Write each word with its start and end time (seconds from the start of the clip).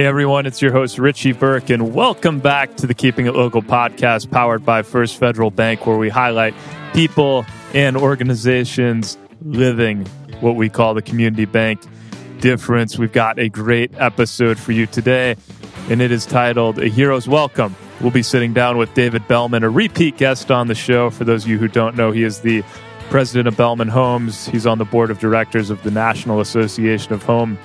Hey 0.00 0.06
everyone, 0.06 0.46
it's 0.46 0.62
your 0.62 0.72
host 0.72 0.98
Richie 0.98 1.32
Burke, 1.32 1.68
and 1.68 1.92
welcome 1.92 2.38
back 2.38 2.74
to 2.76 2.86
the 2.86 2.94
Keeping 2.94 3.26
It 3.26 3.34
Local 3.34 3.60
podcast 3.60 4.30
powered 4.30 4.64
by 4.64 4.80
First 4.80 5.18
Federal 5.18 5.50
Bank, 5.50 5.86
where 5.86 5.98
we 5.98 6.08
highlight 6.08 6.54
people 6.94 7.44
and 7.74 7.98
organizations 7.98 9.18
living 9.42 10.06
what 10.40 10.56
we 10.56 10.70
call 10.70 10.94
the 10.94 11.02
community 11.02 11.44
bank 11.44 11.82
difference. 12.40 12.96
We've 12.98 13.12
got 13.12 13.38
a 13.38 13.50
great 13.50 13.92
episode 13.98 14.58
for 14.58 14.72
you 14.72 14.86
today, 14.86 15.36
and 15.90 16.00
it 16.00 16.10
is 16.10 16.24
titled 16.24 16.78
A 16.78 16.88
Hero's 16.88 17.28
Welcome. 17.28 17.76
We'll 18.00 18.10
be 18.10 18.22
sitting 18.22 18.54
down 18.54 18.78
with 18.78 18.94
David 18.94 19.28
Bellman, 19.28 19.64
a 19.64 19.68
repeat 19.68 20.16
guest 20.16 20.50
on 20.50 20.68
the 20.68 20.74
show. 20.74 21.10
For 21.10 21.24
those 21.24 21.44
of 21.44 21.50
you 21.50 21.58
who 21.58 21.68
don't 21.68 21.94
know, 21.94 22.10
he 22.10 22.22
is 22.22 22.40
the 22.40 22.64
president 23.10 23.48
of 23.48 23.56
Bellman 23.58 23.88
Homes. 23.88 24.46
He's 24.46 24.66
on 24.66 24.78
the 24.78 24.86
board 24.86 25.10
of 25.10 25.18
directors 25.18 25.68
of 25.68 25.82
the 25.82 25.90
National 25.90 26.40
Association 26.40 27.12
of 27.12 27.22
Home 27.24 27.58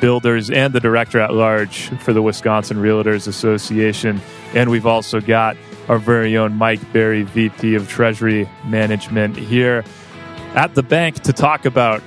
builders 0.00 0.50
and 0.50 0.72
the 0.72 0.80
director 0.80 1.20
at 1.20 1.34
large 1.34 1.88
for 2.00 2.12
the 2.12 2.22
Wisconsin 2.22 2.78
Realtors 2.78 3.26
Association. 3.26 4.20
And 4.54 4.70
we've 4.70 4.86
also 4.86 5.20
got 5.20 5.56
our 5.88 5.98
very 5.98 6.36
own 6.36 6.54
Mike 6.54 6.92
Berry, 6.92 7.22
VP 7.22 7.74
of 7.74 7.88
Treasury 7.88 8.48
Management, 8.64 9.36
here 9.36 9.84
at 10.54 10.74
the 10.74 10.82
bank 10.82 11.20
to 11.20 11.32
talk 11.32 11.64
about 11.64 12.02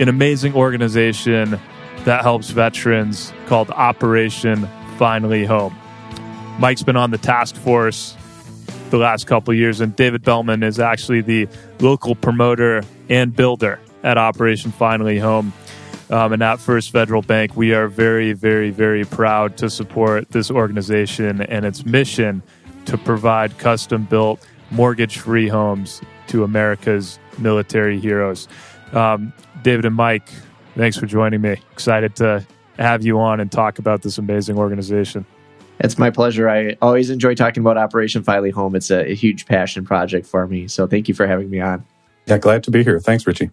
an 0.00 0.08
amazing 0.08 0.54
organization 0.54 1.58
that 2.04 2.22
helps 2.22 2.50
veterans 2.50 3.32
called 3.46 3.70
Operation 3.70 4.68
Finally 4.98 5.44
Home. 5.44 5.76
Mike's 6.58 6.82
been 6.82 6.96
on 6.96 7.10
the 7.10 7.18
task 7.18 7.54
force 7.56 8.16
the 8.90 8.98
last 8.98 9.26
couple 9.26 9.54
years, 9.54 9.80
and 9.80 9.96
David 9.96 10.22
Bellman 10.22 10.62
is 10.62 10.78
actually 10.78 11.22
the 11.22 11.48
local 11.80 12.14
promoter 12.14 12.82
and 13.08 13.34
builder 13.34 13.80
at 14.02 14.18
Operation 14.18 14.72
Finally 14.72 15.18
Home. 15.18 15.52
Um, 16.12 16.34
and 16.34 16.42
at 16.42 16.60
First 16.60 16.90
Federal 16.90 17.22
Bank, 17.22 17.56
we 17.56 17.72
are 17.72 17.88
very, 17.88 18.34
very, 18.34 18.68
very 18.68 19.02
proud 19.02 19.56
to 19.56 19.70
support 19.70 20.30
this 20.30 20.50
organization 20.50 21.40
and 21.40 21.64
its 21.64 21.86
mission 21.86 22.42
to 22.84 22.98
provide 22.98 23.56
custom 23.56 24.04
built, 24.04 24.46
mortgage 24.70 25.16
free 25.16 25.48
homes 25.48 26.02
to 26.26 26.44
America's 26.44 27.18
military 27.38 27.98
heroes. 27.98 28.46
Um, 28.92 29.32
David 29.62 29.86
and 29.86 29.94
Mike, 29.94 30.28
thanks 30.76 30.98
for 30.98 31.06
joining 31.06 31.40
me. 31.40 31.56
Excited 31.72 32.14
to 32.16 32.46
have 32.76 33.02
you 33.02 33.18
on 33.18 33.40
and 33.40 33.50
talk 33.50 33.78
about 33.78 34.02
this 34.02 34.18
amazing 34.18 34.58
organization. 34.58 35.24
It's 35.80 35.98
my 35.98 36.10
pleasure. 36.10 36.46
I 36.46 36.76
always 36.82 37.08
enjoy 37.08 37.34
talking 37.34 37.62
about 37.62 37.78
Operation 37.78 38.22
Finally 38.22 38.50
Home. 38.50 38.76
It's 38.76 38.90
a, 38.90 39.10
a 39.10 39.14
huge 39.14 39.46
passion 39.46 39.86
project 39.86 40.26
for 40.26 40.46
me. 40.46 40.68
So 40.68 40.86
thank 40.86 41.08
you 41.08 41.14
for 41.14 41.26
having 41.26 41.48
me 41.48 41.60
on. 41.60 41.86
Yeah, 42.26 42.36
glad 42.36 42.62
to 42.64 42.70
be 42.70 42.84
here. 42.84 43.00
Thanks, 43.00 43.26
Richie. 43.26 43.50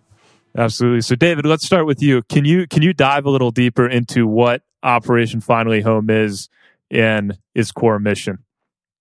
Absolutely. 0.59 0.99
So, 1.01 1.15
David, 1.15 1.45
let's 1.45 1.65
start 1.65 1.85
with 1.85 2.01
you. 2.01 2.21
Can 2.23 2.43
you 2.43 2.67
can 2.67 2.81
you 2.81 2.93
dive 2.93 3.25
a 3.25 3.29
little 3.29 3.49
deeper 3.49 3.87
into 3.87 4.27
what 4.27 4.61
Operation 4.83 5.39
Finally 5.39 5.79
Home 5.81 6.09
is 6.09 6.49
and 6.91 7.37
its 7.55 7.71
core 7.71 7.97
mission? 7.97 8.39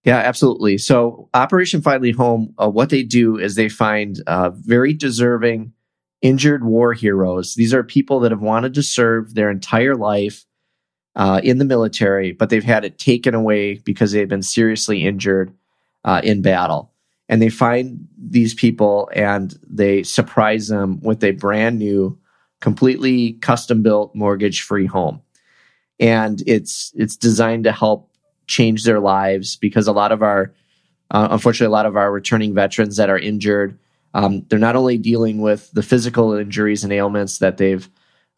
Yeah, 0.04 0.18
absolutely. 0.18 0.78
So, 0.78 1.28
Operation 1.34 1.82
Finally 1.82 2.12
Home, 2.12 2.54
uh, 2.58 2.70
what 2.70 2.90
they 2.90 3.02
do 3.02 3.36
is 3.36 3.56
they 3.56 3.68
find 3.68 4.22
uh, 4.28 4.50
very 4.50 4.94
deserving 4.94 5.72
injured 6.22 6.62
war 6.62 6.92
heroes. 6.92 7.56
These 7.56 7.74
are 7.74 7.82
people 7.82 8.20
that 8.20 8.30
have 8.30 8.40
wanted 8.40 8.74
to 8.74 8.82
serve 8.84 9.34
their 9.34 9.50
entire 9.50 9.96
life 9.96 10.46
uh, 11.16 11.40
in 11.42 11.58
the 11.58 11.64
military, 11.64 12.30
but 12.30 12.50
they've 12.50 12.62
had 12.62 12.84
it 12.84 12.98
taken 12.98 13.34
away 13.34 13.74
because 13.78 14.12
they've 14.12 14.28
been 14.28 14.42
seriously 14.42 15.04
injured 15.04 15.52
uh, 16.04 16.20
in 16.22 16.40
battle 16.40 16.92
and 17.28 17.42
they 17.42 17.50
find 17.50 18.08
these 18.16 18.54
people 18.54 19.10
and 19.12 19.58
they 19.68 20.02
surprise 20.02 20.68
them 20.68 21.00
with 21.00 21.22
a 21.22 21.32
brand 21.32 21.78
new 21.78 22.18
completely 22.60 23.34
custom 23.34 23.82
built 23.82 24.14
mortgage 24.14 24.62
free 24.62 24.86
home. 24.86 25.20
And 26.00 26.42
it's 26.46 26.92
it's 26.94 27.16
designed 27.16 27.64
to 27.64 27.72
help 27.72 28.10
change 28.46 28.84
their 28.84 29.00
lives 29.00 29.56
because 29.56 29.86
a 29.86 29.92
lot 29.92 30.12
of 30.12 30.22
our 30.22 30.54
uh, 31.10 31.28
unfortunately 31.30 31.66
a 31.66 31.76
lot 31.76 31.86
of 31.86 31.96
our 31.96 32.10
returning 32.10 32.54
veterans 32.54 32.96
that 32.96 33.10
are 33.10 33.18
injured 33.18 33.78
um, 34.14 34.44
they're 34.48 34.58
not 34.58 34.76
only 34.76 34.96
dealing 34.96 35.40
with 35.40 35.70
the 35.72 35.82
physical 35.82 36.32
injuries 36.32 36.82
and 36.82 36.92
ailments 36.92 37.38
that 37.38 37.58
they've 37.58 37.90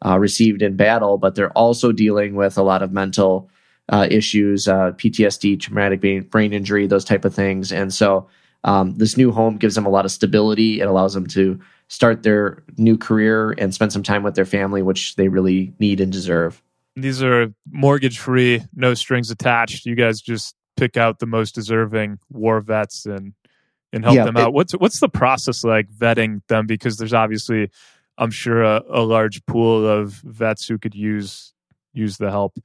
uh, 0.05 0.19
received 0.19 0.61
in 0.61 0.75
battle 0.75 1.17
but 1.17 1.35
they're 1.35 1.55
also 1.57 1.91
dealing 1.91 2.35
with 2.35 2.57
a 2.57 2.63
lot 2.63 2.81
of 2.81 2.91
mental 2.91 3.49
uh, 3.89 4.07
issues 4.09 4.67
uh, 4.67 4.91
ptsd 4.93 5.59
traumatic 5.59 6.29
brain 6.29 6.53
injury 6.53 6.87
those 6.87 7.05
type 7.05 7.23
of 7.23 7.33
things. 7.33 7.71
And 7.71 7.93
so 7.93 8.27
um, 8.63 8.97
this 8.97 9.17
new 9.17 9.31
home 9.31 9.57
gives 9.57 9.75
them 9.75 9.85
a 9.85 9.89
lot 9.89 10.05
of 10.05 10.11
stability. 10.11 10.81
It 10.81 10.87
allows 10.87 11.13
them 11.13 11.27
to 11.27 11.59
start 11.87 12.23
their 12.23 12.63
new 12.77 12.97
career 12.97 13.51
and 13.51 13.73
spend 13.73 13.91
some 13.91 14.03
time 14.03 14.23
with 14.23 14.35
their 14.35 14.45
family, 14.45 14.81
which 14.81 15.15
they 15.15 15.27
really 15.27 15.73
need 15.79 15.99
and 15.99 16.11
deserve. 16.11 16.61
These 16.95 17.23
are 17.23 17.53
mortgage 17.69 18.19
free, 18.19 18.63
no 18.75 18.93
strings 18.93 19.31
attached. 19.31 19.85
You 19.85 19.95
guys 19.95 20.21
just 20.21 20.55
pick 20.77 20.97
out 20.97 21.19
the 21.19 21.25
most 21.25 21.55
deserving 21.55 22.19
war 22.29 22.61
vets 22.61 23.05
and 23.05 23.33
and 23.93 24.03
help 24.03 24.15
yeah, 24.15 24.25
them 24.25 24.37
out. 24.37 24.49
It, 24.49 24.53
what's 24.53 24.73
what's 24.73 24.99
the 24.99 25.09
process 25.09 25.63
like 25.63 25.89
vetting 25.89 26.41
them? 26.47 26.65
Because 26.65 26.97
there's 26.97 27.13
obviously, 27.13 27.69
I'm 28.17 28.31
sure, 28.31 28.63
a, 28.63 28.81
a 28.89 29.01
large 29.01 29.45
pool 29.45 29.85
of 29.85 30.13
vets 30.23 30.67
who 30.67 30.77
could 30.77 30.95
use 30.95 31.53
use 31.93 32.17
the 32.17 32.31
help 32.31 32.57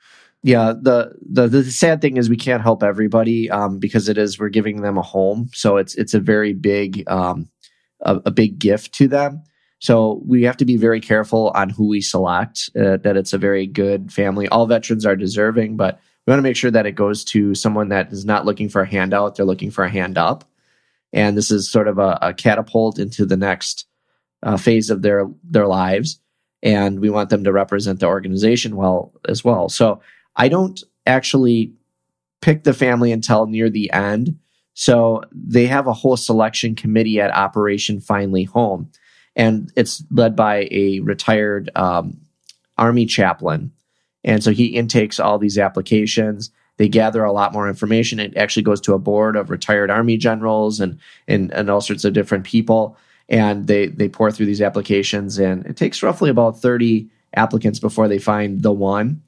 yeah 0.46 0.72
the, 0.80 1.12
the 1.28 1.48
the 1.48 1.64
sad 1.64 2.00
thing 2.00 2.16
is 2.16 2.30
we 2.30 2.36
can't 2.36 2.62
help 2.62 2.84
everybody 2.84 3.50
um, 3.50 3.80
because 3.80 4.08
it 4.08 4.16
is 4.16 4.38
we're 4.38 4.48
giving 4.48 4.80
them 4.80 4.96
a 4.96 5.02
home. 5.02 5.50
So 5.52 5.76
it's 5.76 5.96
it's 5.96 6.14
a 6.14 6.20
very 6.20 6.52
big 6.54 7.02
um, 7.08 7.48
a, 8.00 8.20
a, 8.26 8.30
big 8.30 8.60
gift 8.60 8.94
to 8.94 9.08
them. 9.08 9.42
So 9.80 10.22
we 10.24 10.44
have 10.44 10.56
to 10.58 10.64
be 10.64 10.76
very 10.76 11.00
careful 11.00 11.50
on 11.56 11.70
who 11.70 11.88
we 11.88 12.00
select 12.00 12.70
uh, 12.76 12.98
that 12.98 13.16
it's 13.16 13.32
a 13.32 13.38
very 13.38 13.66
good 13.66 14.12
family. 14.12 14.46
All 14.46 14.66
veterans 14.66 15.04
are 15.04 15.16
deserving 15.16 15.76
but 15.76 15.98
we 16.26 16.30
want 16.30 16.38
to 16.38 16.48
make 16.48 16.56
sure 16.56 16.70
that 16.70 16.86
it 16.86 16.92
goes 16.92 17.24
to 17.24 17.54
someone 17.54 17.88
that 17.88 18.12
is 18.12 18.24
not 18.24 18.44
looking 18.44 18.68
for 18.68 18.82
a 18.82 18.88
handout. 18.88 19.34
They're 19.36 19.46
looking 19.46 19.70
for 19.70 19.84
a 19.84 19.90
hand 19.90 20.16
up. 20.16 20.44
And 21.12 21.36
this 21.36 21.50
is 21.50 21.70
sort 21.70 21.88
of 21.88 21.98
a, 21.98 22.18
a 22.22 22.34
catapult 22.34 22.98
into 22.98 23.26
the 23.26 23.36
next 23.36 23.86
uh, 24.42 24.56
phase 24.56 24.90
of 24.90 25.02
their 25.02 25.26
their 25.42 25.66
lives. 25.66 26.20
And 26.62 27.00
we 27.00 27.10
want 27.10 27.30
them 27.30 27.44
to 27.44 27.52
represent 27.52 28.00
the 28.00 28.06
organization 28.06 28.76
well 28.76 29.12
as 29.28 29.44
well. 29.44 29.68
So 29.68 30.00
I 30.36 30.48
don't 30.48 30.82
actually 31.06 31.72
pick 32.42 32.64
the 32.64 32.74
family 32.74 33.10
until 33.10 33.46
near 33.46 33.70
the 33.70 33.90
end. 33.92 34.38
So 34.74 35.22
they 35.32 35.66
have 35.66 35.86
a 35.86 35.94
whole 35.94 36.18
selection 36.18 36.74
committee 36.74 37.18
at 37.18 37.34
Operation 37.34 37.98
Finally 37.98 38.44
Home, 38.44 38.90
and 39.34 39.72
it's 39.74 40.04
led 40.10 40.36
by 40.36 40.68
a 40.70 41.00
retired 41.00 41.70
um, 41.74 42.20
Army 42.76 43.06
chaplain. 43.06 43.72
And 44.22 44.44
so 44.44 44.50
he 44.50 44.66
intakes 44.66 45.18
all 45.18 45.38
these 45.38 45.56
applications. 45.56 46.50
They 46.76 46.88
gather 46.88 47.24
a 47.24 47.32
lot 47.32 47.54
more 47.54 47.68
information. 47.68 48.20
It 48.20 48.36
actually 48.36 48.64
goes 48.64 48.82
to 48.82 48.92
a 48.92 48.98
board 48.98 49.34
of 49.34 49.48
retired 49.48 49.90
Army 49.90 50.18
generals 50.18 50.78
and 50.78 50.98
and, 51.26 51.50
and 51.54 51.70
all 51.70 51.80
sorts 51.80 52.04
of 52.04 52.12
different 52.12 52.44
people. 52.44 52.98
And 53.30 53.66
they 53.66 53.86
they 53.86 54.10
pour 54.10 54.30
through 54.30 54.46
these 54.46 54.60
applications, 54.60 55.38
and 55.38 55.64
it 55.64 55.76
takes 55.78 56.02
roughly 56.02 56.28
about 56.28 56.60
thirty 56.60 57.08
applicants 57.34 57.80
before 57.80 58.08
they 58.08 58.18
find 58.18 58.62
the 58.62 58.72
one 58.72 59.22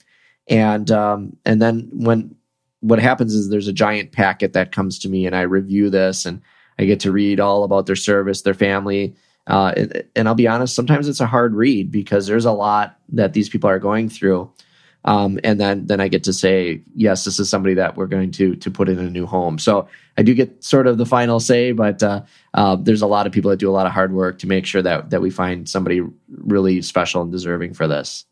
and 0.49 0.91
um, 0.91 1.37
and 1.45 1.61
then 1.61 1.89
when 1.93 2.35
what 2.81 2.99
happens 2.99 3.35
is 3.35 3.49
there's 3.49 3.69
a 3.69 3.73
giant 3.73 4.13
packet 4.13 4.53
that 4.53 4.73
comes 4.73 4.99
to 5.01 5.09
me 5.09 5.27
and 5.27 5.35
I 5.35 5.43
review 5.43 5.91
this 5.91 6.25
and 6.25 6.41
I 6.79 6.85
get 6.85 7.01
to 7.01 7.13
read 7.13 7.41
all 7.41 7.65
about 7.65 7.87
their 7.87 7.97
service, 7.97 8.43
their 8.43 8.55
family. 8.55 9.17
Uh, 9.49 9.87
and, 10.15 10.29
I'll 10.29 10.35
be 10.35 10.47
honest, 10.47 10.75
sometimes 10.75 11.09
it's 11.09 11.21
a 11.21 11.27
hard 11.27 11.55
read 11.55 11.91
because 11.91 12.27
there's 12.27 12.45
a 12.45 12.53
lot 12.53 12.99
that 13.09 13.33
these 13.33 13.49
people 13.49 13.69
are 13.69 13.79
going 13.79 14.09
through. 14.09 14.51
Um, 15.05 15.41
and 15.43 15.59
then 15.59 15.87
then 15.87 16.01
I 16.01 16.09
get 16.09 16.25
to 16.25 16.33
say, 16.33 16.83
yes, 16.95 17.25
this 17.25 17.39
is 17.39 17.49
somebody 17.49 17.75
that 17.75 17.97
we're 17.97 18.09
going 18.09 18.31
to 18.33 18.57
to 18.57 18.71
put 18.71 18.89
in 18.89 18.99
a 18.99 19.09
new 19.09 19.27
home. 19.27 19.59
So 19.59 19.89
I 20.19 20.23
do 20.23 20.35
get 20.35 20.63
sort 20.63 20.87
of 20.87 20.99
the 20.99 21.07
final 21.07 21.41
say, 21.41 21.73
but 21.73 22.03
uh, 22.03 22.23
uh, 22.53 22.77
there's 22.77 23.01
a 23.01 23.07
lot 23.07 23.27
of 23.27 23.33
people 23.33 23.51
that 23.51 23.59
do 23.59 23.71
a 23.71 23.73
lot 23.73 23.87
of 23.87 23.93
hard 23.93 24.13
work 24.13 24.39
to 24.41 24.47
make 24.47 24.67
sure 24.67 24.83
that 24.83 25.11
that 25.11 25.23
we 25.23 25.31
find 25.31 25.69
somebody 25.69 26.03
really 26.29 26.83
special 26.83 27.23
and 27.23 27.33
deserving 27.33 27.75
for 27.75 27.89
this. 27.89 28.27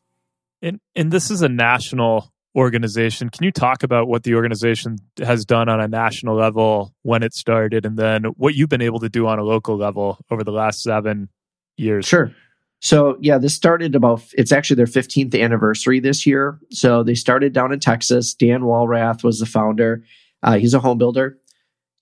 And 0.63 0.81
and 0.95 1.13
this 1.13 1.31
is 1.31 1.43
a 1.43 1.49
national 1.49 2.33
organization. 2.57 3.29
Can 3.29 3.45
you 3.45 3.53
talk 3.53 3.83
about 3.83 4.09
what 4.09 4.23
the 4.23 4.35
organization 4.35 4.97
has 5.19 5.45
done 5.45 5.69
on 5.69 5.79
a 5.79 5.87
national 5.87 6.37
level 6.37 6.95
when 7.03 7.23
it 7.23 7.35
started 7.35 7.85
and 7.85 7.99
then 7.99 8.25
what 8.37 8.55
you've 8.55 8.71
been 8.71 8.81
able 8.81 9.01
to 9.01 9.11
do 9.11 9.27
on 9.27 9.39
a 9.39 9.43
local 9.43 9.77
level 9.77 10.19
over 10.31 10.43
the 10.43 10.53
last 10.53 10.83
7 10.83 11.29
years? 11.77 12.07
Sure. 12.07 12.33
So, 12.81 13.19
yeah, 13.21 13.39
this 13.39 13.55
started 13.55 13.95
about, 13.95 14.23
it's 14.35 14.53
actually 14.53 14.77
their 14.77 14.87
15th 14.87 15.39
anniversary 15.39 16.01
this 16.01 16.27
year. 16.27 16.59
So, 16.71 17.03
they 17.03 17.15
started 17.15 17.53
down 17.53 17.73
in 17.73 17.81
Texas. 17.81 18.35
Dan 18.35 18.63
Wallrath 18.63 19.23
was 19.23 19.39
the 19.39 19.47
founder. 19.47 20.05
Uh, 20.43 20.59
he's 20.59 20.75
a 20.75 20.81
home 20.81 20.99
builder. 20.99 21.39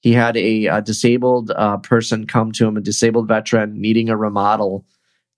He 0.00 0.12
had 0.12 0.36
a, 0.36 0.66
a 0.66 0.82
disabled 0.82 1.50
uh, 1.50 1.78
person 1.78 2.26
come 2.26 2.52
to 2.52 2.66
him, 2.66 2.76
a 2.76 2.80
disabled 2.80 3.26
veteran 3.26 3.80
needing 3.80 4.08
a 4.08 4.16
remodel 4.16 4.84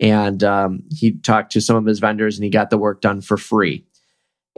and 0.00 0.44
um, 0.44 0.82
he 0.90 1.12
talked 1.18 1.52
to 1.52 1.60
some 1.60 1.76
of 1.76 1.86
his 1.86 1.98
vendors 1.98 2.36
and 2.36 2.44
he 2.44 2.50
got 2.50 2.70
the 2.70 2.78
work 2.78 3.00
done 3.00 3.20
for 3.20 3.36
free. 3.36 3.84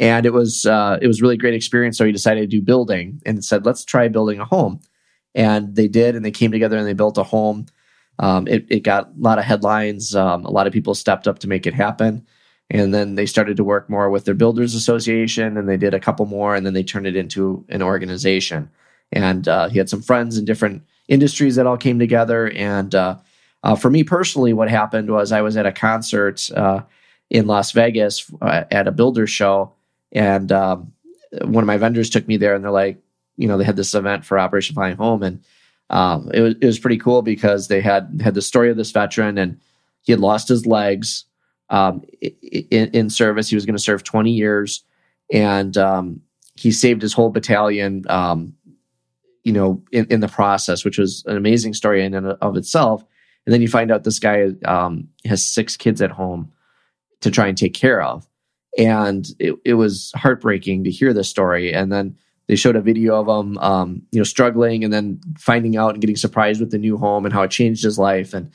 And 0.01 0.27
it 0.27 0.33
was 0.33 0.65
uh, 0.67 0.99
it 1.03 1.07
was 1.07 1.23
really 1.23 1.37
great 1.37 1.55
experience. 1.55 1.99
So 1.99 2.05
he 2.05 2.13
decided 2.13 2.41
to 2.43 2.47
do 2.47 2.63
building 2.63 3.21
and 3.27 3.45
said 3.45 3.67
let's 3.67 3.85
try 3.85 4.09
building 4.09 4.41
a 4.41 4.45
home. 4.45 4.81
And 5.35 5.75
they 5.75 5.89
did 5.89 6.17
and 6.17 6.25
they 6.25 6.31
came 6.31 6.53
together 6.53 6.77
and 6.77 6.87
they 6.87 6.93
built 6.93 7.19
a 7.19 7.23
home. 7.23 7.67
Um, 8.21 8.49
it, 8.49 8.67
it, 8.69 8.81
got 8.81 9.09
a 9.09 9.13
lot 9.17 9.39
of 9.39 9.45
headlines. 9.45 10.15
Um, 10.17 10.45
a 10.45 10.51
lot 10.51 10.67
of 10.67 10.73
people 10.73 10.95
stepped 10.95 11.29
up 11.29 11.39
to 11.41 11.49
make 11.49 11.67
it 11.69 11.75
happen. 11.75 12.27
And 12.71 12.93
then 12.93 13.15
they 13.15 13.27
started 13.27 13.57
to 13.59 13.65
work 13.65 13.89
more 13.89 14.11
with 14.11 14.25
their 14.25 14.35
builders 14.35 14.75
association 14.75 15.57
and 15.57 15.69
they 15.69 15.77
did 15.77 15.95
a 15.95 16.01
couple 16.01 16.27
more 16.27 16.55
and 16.55 16.67
then 16.67 16.75
they 16.75 16.83
turned 16.83 17.07
it 17.07 17.17
into 17.17 17.65
an 17.69 17.81
organization. 17.81 18.71
And 19.13 19.47
uh, 19.47 19.69
he 19.69 19.79
had 19.79 19.89
some 19.89 20.03
friends 20.03 20.37
in 20.37 20.45
different 20.45 20.83
industries 21.07 21.57
that 21.57 21.67
all 21.67 21.79
came 21.79 21.99
together 21.99 22.51
and 22.51 22.95
uh, 22.95 23.19
uh, 23.63 23.75
for 23.75 23.91
me 23.91 24.05
personally 24.05 24.53
what 24.53 24.69
happened 24.69 25.11
was 25.11 25.33
i 25.33 25.41
was 25.41 25.57
at 25.57 25.67
a 25.67 25.73
concert 25.73 26.51
uh, 26.57 26.81
in 27.31 27.47
las 27.47 27.73
vegas 27.73 28.31
uh, 28.43 28.65
at 28.71 28.89
a 28.89 28.93
builder 28.93 29.27
show 29.27 29.73
and 30.13 30.53
um, 30.53 30.93
one 31.43 31.63
of 31.63 31.67
my 31.67 31.77
vendors 31.77 32.11
took 32.11 32.27
me 32.27 32.37
there 32.37 32.55
and 32.55 32.65
they're 32.65 32.71
like 32.71 32.99
you 33.37 33.47
know 33.49 33.57
they 33.57 33.65
had 33.65 33.77
this 33.77 33.95
event 33.95 34.25
for 34.27 34.39
Operation 34.39 34.75
Finally 34.75 34.97
Home 34.97 35.23
and 35.23 35.43
um, 35.91 36.31
it 36.35 36.41
was 36.41 36.55
it 36.61 36.67
was 36.67 36.79
pretty 36.79 36.99
cool 36.99 37.23
because 37.23 37.69
they 37.69 37.81
had 37.81 38.21
had 38.23 38.35
the 38.35 38.43
story 38.43 38.71
of 38.71 38.77
this 38.77 38.91
veteran 38.91 39.39
and 39.39 39.59
he 40.03 40.13
had 40.13 40.21
lost 40.21 40.49
his 40.49 40.67
legs 40.67 41.25
um, 41.71 42.03
in, 42.21 42.91
in, 42.93 43.11
service. 43.11 43.49
He 43.49 43.57
was 43.57 43.67
going 43.67 43.77
to 43.77 43.83
serve 43.83 44.03
20 44.03 44.31
years, 44.31 44.85
and 45.33 45.77
um, 45.77 46.21
he 46.57 46.73
saved 46.73 47.03
his 47.03 47.13
whole 47.13 47.31
battalion. 47.31 48.05
Um, 48.09 48.55
you 49.45 49.53
know, 49.53 49.83
in, 49.93 50.07
in, 50.07 50.21
the 50.21 50.29
process, 50.29 50.85
which 50.85 50.99
was 50.99 51.25
an 51.27 51.37
amazing 51.37 51.73
story 51.73 52.05
in 52.05 52.13
and 52.13 52.27
of 52.27 52.57
itself. 52.57 53.03
And 53.49 53.55
then 53.55 53.63
you 53.63 53.69
find 53.69 53.91
out 53.91 54.05
this 54.05 54.19
guy 54.19 54.49
um, 54.67 55.09
has 55.25 55.43
six 55.43 55.75
kids 55.75 56.03
at 56.03 56.11
home 56.11 56.53
to 57.23 57.31
try 57.31 57.47
and 57.47 57.57
take 57.57 57.73
care 57.73 58.03
of, 58.03 58.29
and 58.77 59.27
it, 59.39 59.55
it 59.65 59.73
was 59.73 60.13
heartbreaking 60.15 60.85
to 60.85 60.91
hear 60.91 61.15
this 61.15 61.31
story. 61.31 61.73
And 61.73 61.91
then 61.91 62.15
they 62.47 62.57
showed 62.57 62.77
a 62.77 62.83
video 62.83 63.19
of 63.19 63.27
him, 63.27 63.57
um, 63.57 64.03
you 64.13 64.21
know, 64.21 64.25
struggling, 64.25 64.85
and 64.85 64.93
then 64.93 65.19
finding 65.39 65.79
out 65.79 65.95
and 65.95 66.03
getting 66.03 66.15
surprised 66.15 66.61
with 66.61 66.73
the 66.73 66.77
new 66.77 66.99
home 66.99 67.25
and 67.25 67.33
how 67.33 67.41
it 67.41 67.51
changed 67.51 67.83
his 67.83 67.99
life. 67.99 68.35
And 68.35 68.53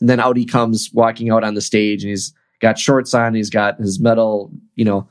and 0.00 0.08
then 0.08 0.20
out 0.20 0.38
he 0.38 0.46
comes 0.46 0.88
walking 0.94 1.30
out 1.30 1.44
on 1.44 1.52
the 1.52 1.60
stage 1.60 2.02
and 2.02 2.08
he's 2.08 2.32
got 2.60 2.78
shorts 2.78 3.12
on. 3.12 3.34
He's 3.34 3.50
got 3.50 3.78
his 3.78 4.00
metal, 4.00 4.50
you 4.74 4.86
know, 4.86 5.06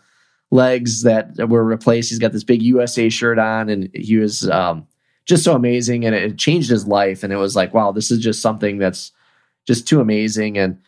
legs 0.50 1.04
that 1.04 1.38
were 1.50 1.64
replaced. 1.64 2.10
He's 2.10 2.18
got 2.18 2.32
this 2.32 2.44
big 2.44 2.64
USA 2.64 3.10
shirt 3.10 3.38
on 3.38 3.70
and 3.70 3.92
he 3.94 4.18
was 4.18 4.50
um, 4.50 4.88
just 5.26 5.44
so 5.44 5.56
amazing. 5.56 6.06
And 6.06 6.16
it 6.16 6.38
changed 6.38 6.70
his 6.70 6.88
life. 6.88 7.24
And 7.24 7.32
it 7.32 7.38
was 7.38 7.56
like, 7.56 7.74
wow, 7.74 7.92
this 7.92 8.12
is 8.12 8.20
just 8.20 8.42
something 8.42 8.78
that's 8.78 9.12
just 9.66 9.88
too 9.88 10.02
amazing. 10.02 10.58
And 10.58 10.80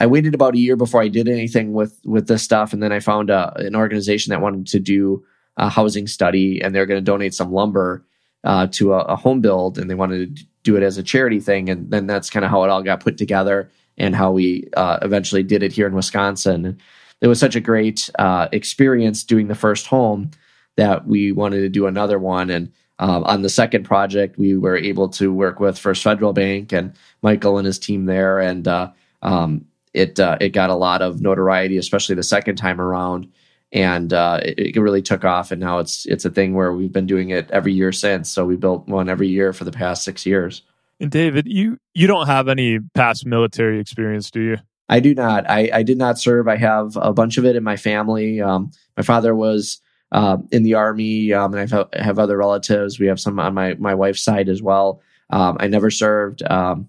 I 0.00 0.06
waited 0.06 0.34
about 0.34 0.54
a 0.54 0.58
year 0.58 0.76
before 0.76 1.02
I 1.02 1.08
did 1.08 1.28
anything 1.28 1.74
with 1.74 2.00
with 2.04 2.26
this 2.26 2.42
stuff, 2.42 2.72
and 2.72 2.82
then 2.82 2.90
I 2.90 3.00
found 3.00 3.28
a, 3.28 3.52
an 3.58 3.76
organization 3.76 4.30
that 4.30 4.40
wanted 4.40 4.66
to 4.68 4.80
do 4.80 5.24
a 5.58 5.68
housing 5.68 6.06
study, 6.06 6.60
and 6.60 6.74
they're 6.74 6.86
going 6.86 6.98
to 7.00 7.04
donate 7.04 7.34
some 7.34 7.52
lumber 7.52 8.02
uh, 8.42 8.66
to 8.68 8.94
a, 8.94 9.00
a, 9.00 9.16
home 9.16 9.42
build, 9.42 9.78
and 9.78 9.90
they 9.90 9.94
wanted 9.94 10.36
to 10.38 10.44
do 10.62 10.76
it 10.76 10.82
as 10.82 10.96
a 10.96 11.02
charity 11.02 11.38
thing, 11.38 11.68
and 11.68 11.90
then 11.90 12.06
that's 12.06 12.30
kind 12.30 12.46
of 12.46 12.50
how 12.50 12.64
it 12.64 12.70
all 12.70 12.82
got 12.82 13.00
put 13.00 13.18
together 13.18 13.70
and 13.98 14.16
how 14.16 14.30
we 14.32 14.66
uh, 14.74 14.98
eventually 15.02 15.42
did 15.42 15.62
it 15.62 15.72
here 15.72 15.86
in 15.86 15.94
Wisconsin. 15.94 16.78
It 17.20 17.26
was 17.26 17.38
such 17.38 17.54
a 17.54 17.60
great 17.60 18.08
uh, 18.18 18.48
experience 18.52 19.22
doing 19.22 19.48
the 19.48 19.54
first 19.54 19.86
home 19.86 20.30
that 20.76 21.06
we 21.06 21.32
wanted 21.32 21.60
to 21.60 21.68
do 21.68 21.86
another 21.86 22.18
one. 22.18 22.48
And 22.48 22.72
um, 23.00 23.24
on 23.24 23.42
the 23.42 23.48
second 23.48 23.84
project, 23.84 24.38
we 24.38 24.56
were 24.56 24.76
able 24.76 25.08
to 25.10 25.32
work 25.32 25.58
with 25.58 25.78
First 25.78 26.04
Federal 26.04 26.32
Bank 26.32 26.72
and 26.72 26.92
Michael 27.22 27.58
and 27.58 27.66
his 27.66 27.78
team 27.78 28.06
there, 28.06 28.38
and 28.38 28.68
uh, 28.68 28.92
um, 29.22 29.64
it 29.92 30.20
uh, 30.20 30.38
it 30.40 30.50
got 30.50 30.70
a 30.70 30.74
lot 30.74 31.02
of 31.02 31.20
notoriety, 31.20 31.76
especially 31.76 32.14
the 32.14 32.22
second 32.22 32.56
time 32.56 32.80
around 32.80 33.26
and 33.72 34.12
uh, 34.12 34.40
it, 34.42 34.76
it, 34.76 34.80
really 34.80 35.02
took 35.02 35.24
off. 35.24 35.52
And 35.52 35.60
now 35.60 35.78
it's 35.78 36.06
it's 36.06 36.24
a 36.24 36.30
thing 36.30 36.54
where 36.54 36.72
we've 36.72 36.92
been 36.92 37.06
doing 37.06 37.30
it 37.30 37.50
every 37.50 37.72
year 37.72 37.92
since. 37.92 38.28
So 38.28 38.44
we 38.44 38.56
built 38.56 38.88
one 38.88 39.08
every 39.08 39.28
year 39.28 39.52
for 39.52 39.64
the 39.64 39.72
past 39.72 40.02
six 40.02 40.26
years. 40.26 40.62
And 40.98 41.10
David, 41.10 41.46
you 41.46 41.78
you 41.94 42.06
don't 42.06 42.26
have 42.26 42.48
any 42.48 42.78
past 42.94 43.24
military 43.24 43.80
experience, 43.80 44.30
do 44.30 44.40
you? 44.40 44.56
I 44.88 44.98
do 44.98 45.14
not. 45.14 45.48
I, 45.48 45.70
I 45.72 45.82
did 45.84 45.98
not 45.98 46.18
serve. 46.18 46.48
I 46.48 46.56
have 46.56 46.96
a 46.96 47.12
bunch 47.12 47.38
of 47.38 47.44
it 47.44 47.54
in 47.54 47.62
my 47.62 47.76
family. 47.76 48.40
Um, 48.40 48.72
my 48.96 49.04
father 49.04 49.34
was 49.36 49.80
uh, 50.12 50.38
in 50.50 50.62
the 50.62 50.74
army, 50.74 51.32
um, 51.32 51.54
and 51.54 51.60
I 51.60 51.76
have, 51.76 51.88
have, 51.92 52.18
other 52.18 52.36
relatives. 52.36 52.98
We 52.98 53.06
have 53.06 53.20
some 53.20 53.38
on 53.38 53.54
my 53.54 53.74
my 53.74 53.94
wife's 53.94 54.22
side 54.22 54.48
as 54.48 54.60
well. 54.60 55.00
Um, 55.30 55.56
I 55.60 55.68
never 55.68 55.90
served. 55.90 56.42
Um, 56.42 56.88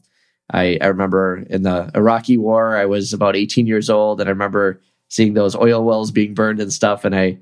I, 0.52 0.78
I 0.82 0.88
remember 0.88 1.46
in 1.50 1.64
the 1.64 1.92
Iraqi 1.96 2.38
War, 2.38 2.76
I 2.76 2.86
was 2.86 3.14
about 3.14 3.36
18 3.36 3.68
years 3.68 3.90
old, 3.90 4.20
and 4.20 4.28
I 4.28 4.32
remember 4.32 4.82
seeing 5.08 5.34
those 5.34 5.56
oil 5.56 5.84
wells 5.84 6.12
being 6.12 6.34
burned 6.34 6.60
and 6.60 6.74
stuff. 6.74 7.06
And 7.06 7.16
I 7.16 7.38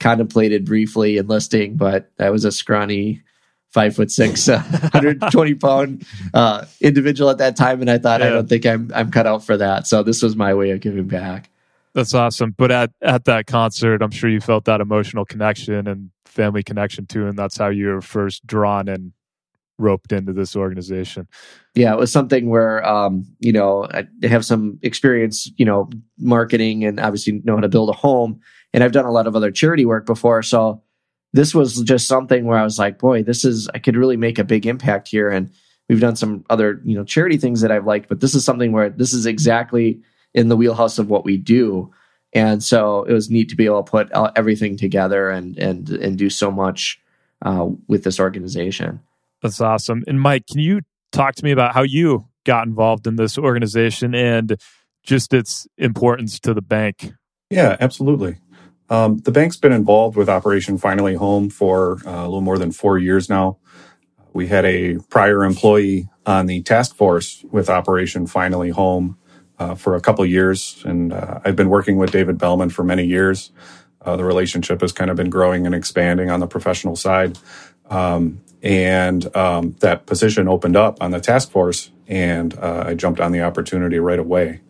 contemplated 0.00 0.64
briefly 0.64 1.16
enlisting, 1.16 1.76
but 1.76 2.10
I 2.18 2.30
was 2.30 2.44
a 2.44 2.52
scrawny 2.52 3.22
five 3.74 3.96
foot 3.96 4.10
six, 4.10 4.48
uh, 4.48 4.62
120 4.62 5.54
pound 5.54 6.06
uh, 6.32 6.64
individual 6.80 7.30
at 7.30 7.38
that 7.38 7.56
time, 7.56 7.80
and 7.80 7.90
I 7.90 7.98
thought 7.98 8.20
yeah. 8.20 8.26
I 8.26 8.30
don't 8.30 8.48
think 8.48 8.64
I'm 8.66 8.90
I'm 8.94 9.10
cut 9.10 9.26
out 9.26 9.44
for 9.44 9.56
that. 9.56 9.86
So 9.86 10.02
this 10.02 10.22
was 10.22 10.36
my 10.36 10.54
way 10.54 10.70
of 10.70 10.80
giving 10.80 11.06
back. 11.08 11.50
That's 11.94 12.14
awesome. 12.14 12.54
But 12.56 12.70
at 12.70 12.90
at 13.02 13.24
that 13.24 13.46
concert, 13.46 14.02
I'm 14.02 14.10
sure 14.10 14.28
you 14.28 14.40
felt 14.40 14.64
that 14.64 14.80
emotional 14.80 15.24
connection 15.24 15.86
and 15.86 16.10
family 16.26 16.62
connection 16.62 17.06
too, 17.06 17.26
and 17.26 17.38
that's 17.38 17.56
how 17.56 17.68
you 17.68 17.86
were 17.86 18.00
first 18.00 18.46
drawn 18.46 18.88
and 18.88 19.12
roped 19.78 20.12
into 20.12 20.32
this 20.32 20.56
organization? 20.56 21.28
Yeah, 21.74 21.92
it 21.92 21.98
was 21.98 22.12
something 22.12 22.48
where, 22.48 22.86
um, 22.86 23.24
you 23.40 23.52
know, 23.52 23.88
I 23.92 24.06
have 24.26 24.44
some 24.44 24.78
experience, 24.82 25.50
you 25.56 25.64
know, 25.64 25.90
marketing 26.18 26.84
and 26.84 27.00
obviously 27.00 27.40
know 27.44 27.56
how 27.56 27.60
to 27.60 27.68
build 27.68 27.90
a 27.90 27.94
home. 27.94 28.40
And 28.72 28.82
I've 28.82 28.92
done 28.92 29.04
a 29.04 29.12
lot 29.12 29.26
of 29.26 29.36
other 29.36 29.50
charity 29.50 29.84
work 29.84 30.06
before. 30.06 30.42
So 30.42 30.82
this 31.32 31.54
was 31.54 31.80
just 31.82 32.06
something 32.06 32.44
where 32.44 32.58
I 32.58 32.64
was 32.64 32.78
like, 32.78 32.98
boy, 32.98 33.22
this 33.22 33.44
is, 33.44 33.68
I 33.74 33.78
could 33.78 33.96
really 33.96 34.16
make 34.16 34.38
a 34.38 34.44
big 34.44 34.66
impact 34.66 35.08
here. 35.08 35.28
And 35.28 35.50
we've 35.88 36.00
done 36.00 36.16
some 36.16 36.44
other, 36.50 36.80
you 36.84 36.96
know, 36.96 37.04
charity 37.04 37.36
things 37.36 37.60
that 37.60 37.72
I've 37.72 37.86
liked, 37.86 38.08
but 38.08 38.20
this 38.20 38.34
is 38.34 38.44
something 38.44 38.72
where 38.72 38.90
this 38.90 39.12
is 39.12 39.26
exactly 39.26 40.00
in 40.34 40.48
the 40.48 40.56
wheelhouse 40.56 40.98
of 40.98 41.08
what 41.08 41.24
we 41.24 41.36
do. 41.36 41.92
And 42.32 42.62
so 42.62 43.04
it 43.04 43.12
was 43.12 43.30
neat 43.30 43.48
to 43.50 43.56
be 43.56 43.64
able 43.64 43.82
to 43.82 43.90
put 43.90 44.10
everything 44.34 44.76
together 44.76 45.30
and, 45.30 45.56
and, 45.56 45.88
and 45.88 46.18
do 46.18 46.28
so 46.28 46.50
much 46.50 47.00
uh, 47.42 47.68
with 47.86 48.02
this 48.02 48.18
organization. 48.18 49.00
That's 49.40 49.60
awesome. 49.60 50.02
And 50.08 50.20
Mike, 50.20 50.46
can 50.50 50.58
you 50.58 50.80
talk 51.12 51.36
to 51.36 51.44
me 51.44 51.52
about 51.52 51.74
how 51.74 51.82
you 51.82 52.26
got 52.44 52.66
involved 52.66 53.06
in 53.06 53.16
this 53.16 53.38
organization 53.38 54.14
and 54.14 54.56
just 55.04 55.32
its 55.32 55.68
importance 55.78 56.40
to 56.40 56.54
the 56.54 56.62
bank? 56.62 57.12
Yeah, 57.50 57.76
absolutely. 57.78 58.38
Um, 58.90 59.18
the 59.18 59.30
bank's 59.30 59.56
been 59.56 59.72
involved 59.72 60.16
with 60.16 60.28
Operation 60.28 60.76
Finally 60.76 61.14
Home 61.14 61.50
for 61.50 61.98
uh, 62.06 62.22
a 62.22 62.24
little 62.24 62.40
more 62.40 62.58
than 62.58 62.72
four 62.72 62.98
years 62.98 63.28
now. 63.28 63.58
We 64.32 64.48
had 64.48 64.64
a 64.64 64.98
prior 65.08 65.44
employee 65.44 66.08
on 66.26 66.46
the 66.46 66.62
task 66.62 66.96
force 66.96 67.44
with 67.50 67.70
Operation 67.70 68.26
Finally 68.26 68.70
Home 68.70 69.16
uh, 69.58 69.74
for 69.74 69.94
a 69.94 70.00
couple 70.00 70.24
years, 70.26 70.82
and 70.84 71.12
uh, 71.12 71.40
I've 71.44 71.56
been 71.56 71.68
working 71.68 71.96
with 71.96 72.10
David 72.10 72.38
Bellman 72.38 72.70
for 72.70 72.84
many 72.84 73.04
years. 73.04 73.52
Uh, 74.02 74.16
the 74.16 74.24
relationship 74.24 74.80
has 74.80 74.92
kind 74.92 75.10
of 75.10 75.16
been 75.16 75.30
growing 75.30 75.66
and 75.66 75.74
expanding 75.74 76.30
on 76.30 76.40
the 76.40 76.46
professional 76.46 76.96
side. 76.96 77.38
Um, 77.88 78.40
and 78.62 79.34
um, 79.36 79.76
that 79.80 80.06
position 80.06 80.48
opened 80.48 80.76
up 80.76 81.02
on 81.02 81.10
the 81.10 81.20
task 81.20 81.50
force, 81.50 81.90
and 82.08 82.56
uh, 82.58 82.84
I 82.86 82.94
jumped 82.94 83.20
on 83.20 83.32
the 83.32 83.42
opportunity 83.42 83.98
right 83.98 84.18
away. 84.18 84.60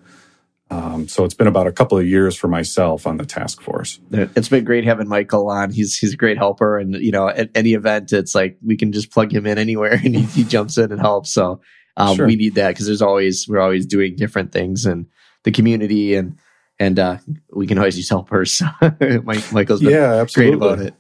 Um, 0.70 1.06
so 1.06 1.25
it's 1.25 1.35
been 1.35 1.47
about 1.47 1.66
a 1.66 1.73
couple 1.73 1.99
of 1.99 2.06
years 2.06 2.35
for 2.35 2.49
myself 2.49 3.06
on 3.06 3.18
the 3.18 3.26
task 3.26 3.61
force. 3.61 4.00
It's 4.11 4.49
been 4.49 4.64
great 4.64 4.85
having 4.85 5.08
Michael 5.08 5.49
on. 5.49 5.70
He's 5.70 5.97
he's 5.97 6.14
a 6.14 6.16
great 6.16 6.38
helper, 6.38 6.78
and 6.78 6.94
you 6.94 7.12
know, 7.12 7.28
at 7.28 7.50
any 7.54 7.75
event, 7.75 8.12
it's 8.12 8.35
like 8.35 8.58
we 8.64 8.76
can 8.76 8.90
just 8.90 9.12
plug 9.12 9.32
him 9.32 9.47
in 9.47 9.58
anywhere, 9.58 9.92
and 10.04 10.16
he, 10.16 10.23
he 10.23 10.44
jumps 10.44 10.76
in 10.76 10.90
and 10.90 11.00
helps. 11.00 11.30
So 11.30 11.61
um, 11.96 12.16
sure. 12.16 12.26
we 12.26 12.36
need 12.36 12.54
that 12.56 12.68
because 12.68 12.86
there's 12.86 13.02
always 13.02 13.46
we're 13.48 13.60
always 13.60 13.86
doing 13.86 14.16
different 14.16 14.52
things 14.52 14.86
in 14.86 15.06
the 15.44 15.50
community, 15.50 16.14
and 16.14 16.38
and 16.78 16.98
uh, 16.98 17.18
we 17.52 17.66
can 17.66 17.78
always 17.78 17.96
use 17.96 18.08
helpers. 18.08 18.62
Mike, 19.00 19.52
Michael's 19.52 19.80
been 19.80 19.90
yeah, 19.90 20.14
absolutely. 20.14 20.58
great 20.58 20.72
about 20.72 20.86
it. 20.86 20.94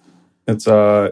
It's 0.46 0.68
uh, 0.68 1.10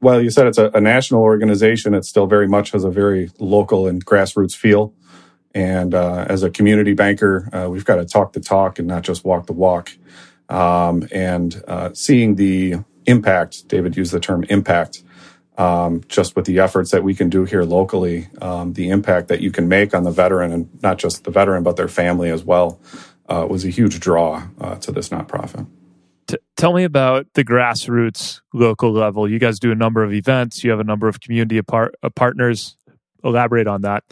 well, 0.00 0.20
you 0.20 0.30
said 0.30 0.46
it's 0.46 0.58
a, 0.58 0.70
a, 0.74 0.80
national 0.80 1.22
organization. 1.22 1.94
It 1.94 2.04
still 2.04 2.26
very 2.26 2.46
much 2.46 2.72
has 2.72 2.84
a 2.84 2.90
very 2.90 3.30
local 3.38 3.86
and 3.86 4.04
grassroots 4.04 4.54
feel. 4.54 4.92
And 5.54 5.94
uh, 5.94 6.26
as 6.28 6.42
a 6.42 6.50
community 6.50 6.94
banker, 6.94 7.48
uh, 7.52 7.70
we've 7.70 7.84
got 7.84 7.96
to 7.96 8.04
talk 8.04 8.32
the 8.32 8.40
talk 8.40 8.78
and 8.78 8.88
not 8.88 9.02
just 9.02 9.24
walk 9.24 9.46
the 9.46 9.52
walk. 9.52 9.92
Um, 10.48 11.08
and 11.12 11.62
uh, 11.66 11.94
seeing 11.94 12.34
the 12.34 12.76
impact, 13.06 13.68
David 13.68 13.96
used 13.96 14.12
the 14.12 14.20
term 14.20 14.44
impact, 14.50 15.02
um, 15.56 16.02
just 16.08 16.34
with 16.36 16.46
the 16.46 16.58
efforts 16.58 16.90
that 16.90 17.04
we 17.04 17.14
can 17.14 17.28
do 17.28 17.44
here 17.44 17.62
locally, 17.62 18.28
um, 18.40 18.72
the 18.72 18.90
impact 18.90 19.28
that 19.28 19.40
you 19.40 19.50
can 19.50 19.68
make 19.68 19.94
on 19.94 20.04
the 20.04 20.10
veteran 20.10 20.52
and 20.52 20.82
not 20.82 20.98
just 20.98 21.24
the 21.24 21.30
veteran, 21.30 21.62
but 21.62 21.76
their 21.76 21.88
family 21.88 22.30
as 22.30 22.44
well, 22.44 22.80
uh, 23.28 23.46
was 23.48 23.64
a 23.64 23.70
huge 23.70 24.00
draw 24.00 24.46
uh, 24.60 24.74
to 24.76 24.92
this 24.92 25.10
nonprofit. 25.10 25.66
T- 26.26 26.38
tell 26.56 26.72
me 26.72 26.84
about 26.84 27.26
the 27.34 27.44
grassroots 27.44 28.40
local 28.52 28.92
level. 28.92 29.28
You 29.28 29.38
guys 29.38 29.58
do 29.58 29.70
a 29.70 29.76
number 29.76 30.02
of 30.02 30.12
events. 30.12 30.64
You 30.64 30.70
have 30.70 30.80
a 30.80 30.84
number 30.84 31.08
of 31.08 31.20
community 31.20 31.60
part- 31.62 31.94
uh, 32.02 32.10
partners. 32.10 32.76
Elaborate 33.22 33.66
on 33.66 33.82
that. 33.82 34.04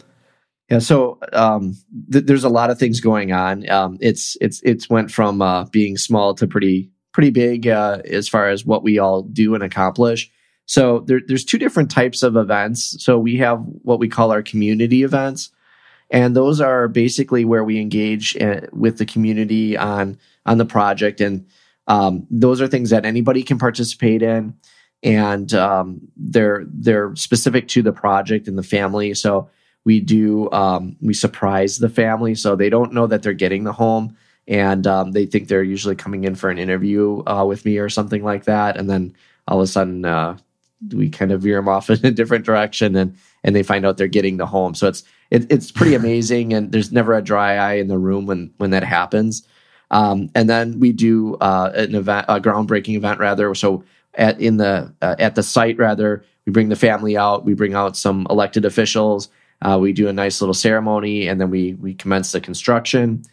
Yeah, 0.69 0.79
so 0.79 1.19
um, 1.33 1.77
th- 2.11 2.25
there's 2.25 2.45
a 2.45 2.49
lot 2.49 2.69
of 2.71 2.79
things 2.79 2.99
going 2.99 3.31
on. 3.31 3.69
Um, 3.69 3.97
it's 3.99 4.37
it's 4.41 4.61
it's 4.63 4.89
went 4.89 5.11
from 5.11 5.41
uh, 5.41 5.65
being 5.65 5.97
small 5.97 6.33
to 6.35 6.47
pretty 6.47 6.89
pretty 7.11 7.29
big 7.29 7.67
uh, 7.67 7.99
as 8.05 8.27
far 8.27 8.49
as 8.49 8.65
what 8.65 8.81
we 8.81 8.97
all 8.97 9.21
do 9.21 9.53
and 9.55 9.63
accomplish. 9.63 10.31
So 10.65 10.99
there, 11.01 11.21
there's 11.25 11.45
two 11.45 11.57
different 11.57 11.91
types 11.91 12.23
of 12.23 12.35
events. 12.35 13.03
So 13.03 13.19
we 13.19 13.37
have 13.37 13.59
what 13.81 13.99
we 13.99 14.07
call 14.07 14.31
our 14.31 14.41
community 14.41 15.03
events, 15.03 15.51
and 16.09 16.35
those 16.35 16.61
are 16.61 16.87
basically 16.87 17.43
where 17.43 17.63
we 17.63 17.79
engage 17.79 18.37
uh, 18.37 18.61
with 18.71 18.97
the 18.97 19.05
community 19.05 19.77
on 19.77 20.17
on 20.45 20.57
the 20.57 20.65
project, 20.65 21.21
and 21.21 21.45
um, 21.87 22.25
those 22.29 22.61
are 22.61 22.67
things 22.67 22.91
that 22.91 23.05
anybody 23.05 23.43
can 23.43 23.57
participate 23.57 24.21
in, 24.21 24.55
and 25.01 25.53
um, 25.53 26.01
they're 26.15 26.63
they're 26.67 27.15
specific 27.15 27.67
to 27.69 27.81
the 27.81 27.93
project 27.93 28.47
and 28.47 28.57
the 28.57 28.63
family. 28.63 29.13
So 29.13 29.49
we 29.83 29.99
do 29.99 30.49
um, 30.51 30.95
we 31.01 31.13
surprise 31.13 31.79
the 31.79 31.89
family, 31.89 32.35
so 32.35 32.55
they 32.55 32.69
don't 32.69 32.93
know 32.93 33.07
that 33.07 33.21
they're 33.21 33.33
getting 33.33 33.65
the 33.65 33.73
home, 33.73 34.15
and 34.47 34.87
um, 34.87 35.11
they 35.11 35.25
think 35.25 35.47
they're 35.47 35.63
usually 35.63 35.95
coming 35.95 36.23
in 36.23 36.35
for 36.35 36.49
an 36.49 36.57
interview 36.57 37.21
uh, 37.27 37.43
with 37.45 37.65
me 37.65 37.79
or 37.79 37.89
something 37.89 38.23
like 38.23 38.45
that, 38.45 38.77
and 38.77 38.89
then 38.89 39.13
all 39.45 39.59
of 39.59 39.63
a 39.63 39.67
sudden 39.67 40.05
uh, 40.05 40.37
we 40.91 41.09
kind 41.09 41.31
of 41.31 41.41
veer 41.41 41.57
them 41.57 41.69
off 41.69 41.89
in 41.89 42.05
a 42.05 42.11
different 42.11 42.45
direction, 42.45 42.95
and 42.95 43.15
and 43.43 43.55
they 43.55 43.63
find 43.63 43.85
out 43.85 43.97
they're 43.97 44.07
getting 44.07 44.37
the 44.37 44.45
home. 44.45 44.75
So 44.75 44.87
it's 44.87 45.03
it, 45.31 45.51
it's 45.51 45.71
pretty 45.71 45.95
amazing, 46.01 46.53
and 46.53 46.71
there's 46.71 46.91
never 46.91 47.13
a 47.13 47.21
dry 47.21 47.55
eye 47.55 47.73
in 47.75 47.87
the 47.87 47.97
room 47.97 48.25
when 48.25 48.53
when 48.57 48.71
that 48.71 48.83
happens. 48.83 49.47
Um, 49.91 50.29
and 50.33 50.49
then 50.49 50.79
we 50.79 50.91
do 50.91 51.35
uh, 51.35 51.71
an 51.75 51.93
event, 51.93 52.25
a 52.27 52.41
groundbreaking 52.41 52.95
event 52.95 53.19
rather. 53.19 53.53
So 53.53 53.83
at 54.15 54.39
in 54.39 54.57
the 54.57 54.93
uh, 55.01 55.15
at 55.19 55.35
the 55.35 55.43
site 55.43 55.77
rather, 55.77 56.23
we 56.45 56.51
bring 56.51 56.69
the 56.69 56.75
family 56.75 57.15
out. 57.17 57.45
We 57.45 57.53
bring 57.53 57.73
out 57.73 57.95
some 57.95 58.27
elected 58.29 58.65
officials. 58.65 59.29
Uh, 59.61 59.77
we 59.79 59.93
do 59.93 60.07
a 60.07 60.13
nice 60.13 60.41
little 60.41 60.53
ceremony, 60.53 61.27
and 61.27 61.39
then 61.39 61.49
we 61.49 61.73
we 61.75 61.93
commence 61.93 62.31
the 62.31 62.41
construction. 62.41 63.23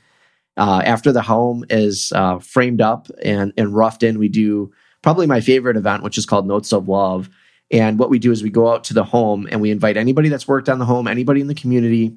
Uh, 0.57 0.83
after 0.85 1.12
the 1.12 1.23
home 1.23 1.64
is 1.71 2.12
uh, 2.14 2.38
framed 2.38 2.80
up 2.80 3.09
and 3.23 3.52
and 3.57 3.75
roughed 3.75 4.02
in, 4.02 4.19
we 4.19 4.28
do 4.28 4.71
probably 5.02 5.26
my 5.26 5.40
favorite 5.40 5.76
event, 5.76 6.02
which 6.02 6.19
is 6.19 6.26
called 6.26 6.47
Notes 6.47 6.73
of 6.73 6.88
Love. 6.88 7.30
And 7.70 7.98
what 7.98 8.10
we 8.10 8.18
do 8.18 8.32
is 8.32 8.42
we 8.42 8.50
go 8.50 8.72
out 8.72 8.84
to 8.84 8.94
the 8.94 9.04
home 9.04 9.48
and 9.50 9.60
we 9.60 9.70
invite 9.70 9.96
anybody 9.96 10.28
that's 10.28 10.48
worked 10.48 10.68
on 10.68 10.78
the 10.78 10.84
home, 10.84 11.06
anybody 11.06 11.40
in 11.40 11.46
the 11.46 11.54
community. 11.54 12.16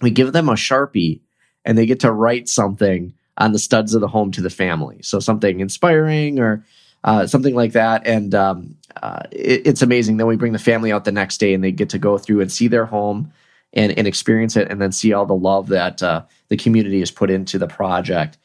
We 0.00 0.10
give 0.10 0.32
them 0.32 0.48
a 0.48 0.54
Sharpie 0.54 1.20
and 1.64 1.76
they 1.76 1.86
get 1.86 2.00
to 2.00 2.12
write 2.12 2.48
something 2.48 3.12
on 3.36 3.52
the 3.52 3.58
studs 3.58 3.94
of 3.94 4.00
the 4.00 4.08
home 4.08 4.30
to 4.32 4.40
the 4.40 4.50
family. 4.50 5.00
So 5.02 5.20
something 5.20 5.60
inspiring 5.60 6.38
or 6.38 6.64
uh, 7.04 7.26
something 7.26 7.54
like 7.54 7.72
that. 7.72 8.06
And 8.06 8.34
um, 8.34 8.76
uh, 9.02 9.22
it, 9.30 9.66
it's 9.66 9.82
amazing. 9.82 10.16
Then 10.16 10.26
we 10.26 10.36
bring 10.36 10.52
the 10.52 10.58
family 10.58 10.92
out 10.92 11.04
the 11.04 11.12
next 11.12 11.38
day 11.38 11.52
and 11.52 11.62
they 11.62 11.72
get 11.72 11.90
to 11.90 11.98
go 11.98 12.16
through 12.16 12.40
and 12.40 12.50
see 12.50 12.68
their 12.68 12.86
home 12.86 13.32
and, 13.74 13.96
and 13.98 14.06
experience 14.06 14.56
it 14.56 14.70
and 14.70 14.80
then 14.80 14.92
see 14.92 15.12
all 15.12 15.26
the 15.26 15.34
love 15.34 15.68
that 15.68 16.02
uh, 16.02 16.24
the 16.48 16.56
community 16.56 17.00
has 17.00 17.10
put 17.10 17.30
into 17.30 17.58
the 17.58 17.68
project. 17.68 18.38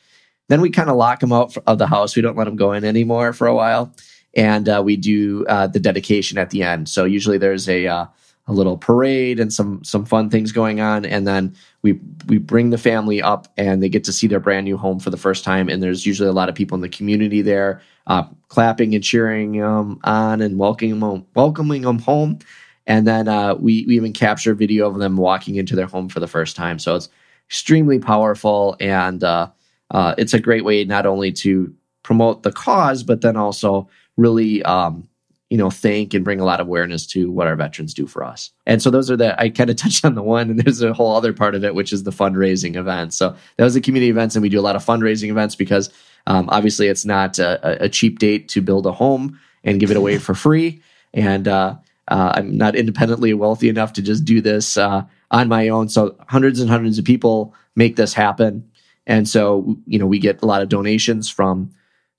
Then 0.50 0.62
we 0.62 0.70
kind 0.70 0.90
of 0.90 0.98
lock 0.98 1.22
them 1.22 1.34
out 1.34 1.58
of 1.66 1.78
the 1.78 1.88
house. 1.88 2.16
We 2.16 2.22
don't 2.22 2.38
let 2.38 2.46
them 2.46 2.58
go 2.58 2.74
in 2.74 2.84
anymore 2.84 3.34
for 3.34 3.48
a 3.48 3.56
while 3.56 3.94
and 4.36 4.68
uh, 4.68 4.82
we 4.84 4.98
do 4.98 5.46
uh, 5.48 5.68
the 5.68 5.80
dedication 5.80 6.38
at 6.38 6.50
the 6.50 6.64
end. 6.64 6.90
So 6.90 7.06
usually 7.06 7.38
there's 7.38 7.70
a 7.70 7.88
uh, 7.88 8.06
a 8.48 8.54
little 8.54 8.78
parade 8.78 9.40
and 9.40 9.52
some 9.52 9.84
some 9.84 10.06
fun 10.06 10.30
things 10.30 10.52
going 10.52 10.80
on, 10.80 11.06
and 11.06 11.26
then 11.26 11.56
we 11.82 12.00
we 12.28 12.38
bring 12.38 12.70
the 12.70 12.78
family 12.78 13.22
up 13.22 13.48
and 13.58 13.82
they 13.82 13.90
get 13.90 14.04
to 14.04 14.14
see 14.14 14.28
their 14.28 14.40
brand 14.40 14.66
new 14.66 14.78
home 14.78 15.00
for 15.00 15.10
the 15.10 15.18
first 15.18 15.44
time. 15.44 15.70
And 15.70 15.82
there's 15.82 16.06
usually 16.06 16.30
a 16.30 16.34
lot 16.34 16.50
of 16.50 16.56
people 16.56 16.76
in 16.76 16.82
the 16.82 16.90
community 16.90 17.42
there, 17.42 17.82
uh, 18.08 18.24
clapping 18.50 18.94
and 18.94 19.04
cheering 19.04 19.54
them 19.54 20.00
on 20.04 20.42
and 20.42 20.60
welcoming 20.60 21.00
them 21.00 21.26
welcoming 21.34 21.82
them 21.84 22.00
home. 22.00 22.40
And 22.88 23.08
then 23.08 23.28
uh, 23.28 23.56
we 23.56 23.86
we 23.88 23.96
even 23.96 24.14
capture 24.14 24.54
video 24.54 24.88
of 24.88 25.00
them 25.00 25.18
walking 25.18 25.56
into 25.56 25.76
their 25.76 25.88
home 25.88 26.10
for 26.10 26.20
the 26.20 26.28
first 26.28 26.56
time. 26.56 26.78
So 26.78 26.96
it's 26.96 27.10
extremely 27.48 28.00
powerful 28.00 28.76
and 28.80 29.24
uh, 29.24 29.50
it's 29.92 30.34
a 30.34 30.40
great 30.40 30.66
way 30.66 30.84
not 30.84 31.06
only 31.06 31.32
to 31.32 31.74
promote 32.04 32.44
the 32.44 32.52
cause, 32.52 33.02
but 33.02 33.22
then 33.22 33.36
also 33.36 33.90
really 34.18 34.64
um, 34.64 35.08
you 35.50 35.58
know 35.58 35.70
thank 35.70 36.14
and 36.14 36.26
bring 36.26 36.40
a 36.40 36.46
lot 36.46 36.60
of 36.60 36.68
awareness 36.68 37.06
to 37.08 37.32
what 37.32 37.48
our 37.48 37.56
veterans 37.56 37.94
do 37.94 38.08
for 38.08 38.24
us. 38.24 38.52
And 38.66 38.82
so 38.82 38.90
those 38.90 39.12
are 39.12 39.18
the 39.18 39.40
i 39.40 39.50
kind 39.50 39.70
of 39.70 39.76
touched 39.84 40.06
on 40.06 40.16
the 40.16 40.24
one 40.24 40.50
and 40.50 40.60
there's 40.60 40.82
a 40.82 40.94
whole 40.94 41.16
other 41.16 41.34
part 41.34 41.56
of 41.56 41.64
it 41.64 41.76
which 41.76 41.94
is 41.94 42.04
the 42.04 42.12
fundraising 42.12 42.76
events 42.76 43.16
so 43.16 43.36
that 43.58 43.64
was 43.64 43.74
the 43.74 43.82
community 43.82 44.10
events 44.10 44.36
and 44.36 44.44
we 44.44 44.50
do 44.50 44.60
a 44.60 44.62
lot 44.62 44.76
of 44.76 44.86
fundraising 44.86 45.30
events 45.30 45.56
because 45.56 45.90
um, 46.28 46.50
obviously 46.50 46.88
it's 46.88 47.06
not 47.06 47.38
a, 47.40 47.84
a, 47.84 47.90
cheap 47.90 48.20
date 48.20 48.50
to 48.50 48.62
build 48.62 48.86
a 48.86 48.92
home 48.92 49.40
and 49.64 49.80
give 49.80 49.92
it 49.92 49.98
away 49.98 50.18
for 50.18 50.34
free. 50.34 50.82
And 51.14 51.48
uh, 51.48 51.76
uh, 52.08 52.34
i'm 52.36 52.56
not 52.56 52.76
independently 52.76 53.34
wealthy 53.34 53.70
enough 53.70 53.94
to 53.94 54.02
just 54.02 54.26
do 54.26 54.42
this 54.42 54.78
uh, 54.78 55.04
on 55.32 55.48
my 55.48 55.70
own. 55.70 55.90
So 55.90 56.16
hundreds 56.28 56.60
and 56.60 56.70
hundreds 56.70 56.98
of 57.00 57.06
people 57.06 57.54
make 57.76 57.96
this 57.96 58.14
happen. 58.14 58.70
And 59.08 59.28
so 59.30 59.78
you 59.86 60.00
know 60.00 60.08
we 60.08 60.20
get 60.20 60.42
a 60.42 60.46
lot 60.46 60.62
of 60.62 60.70
donations 60.70 61.30
from 61.30 61.72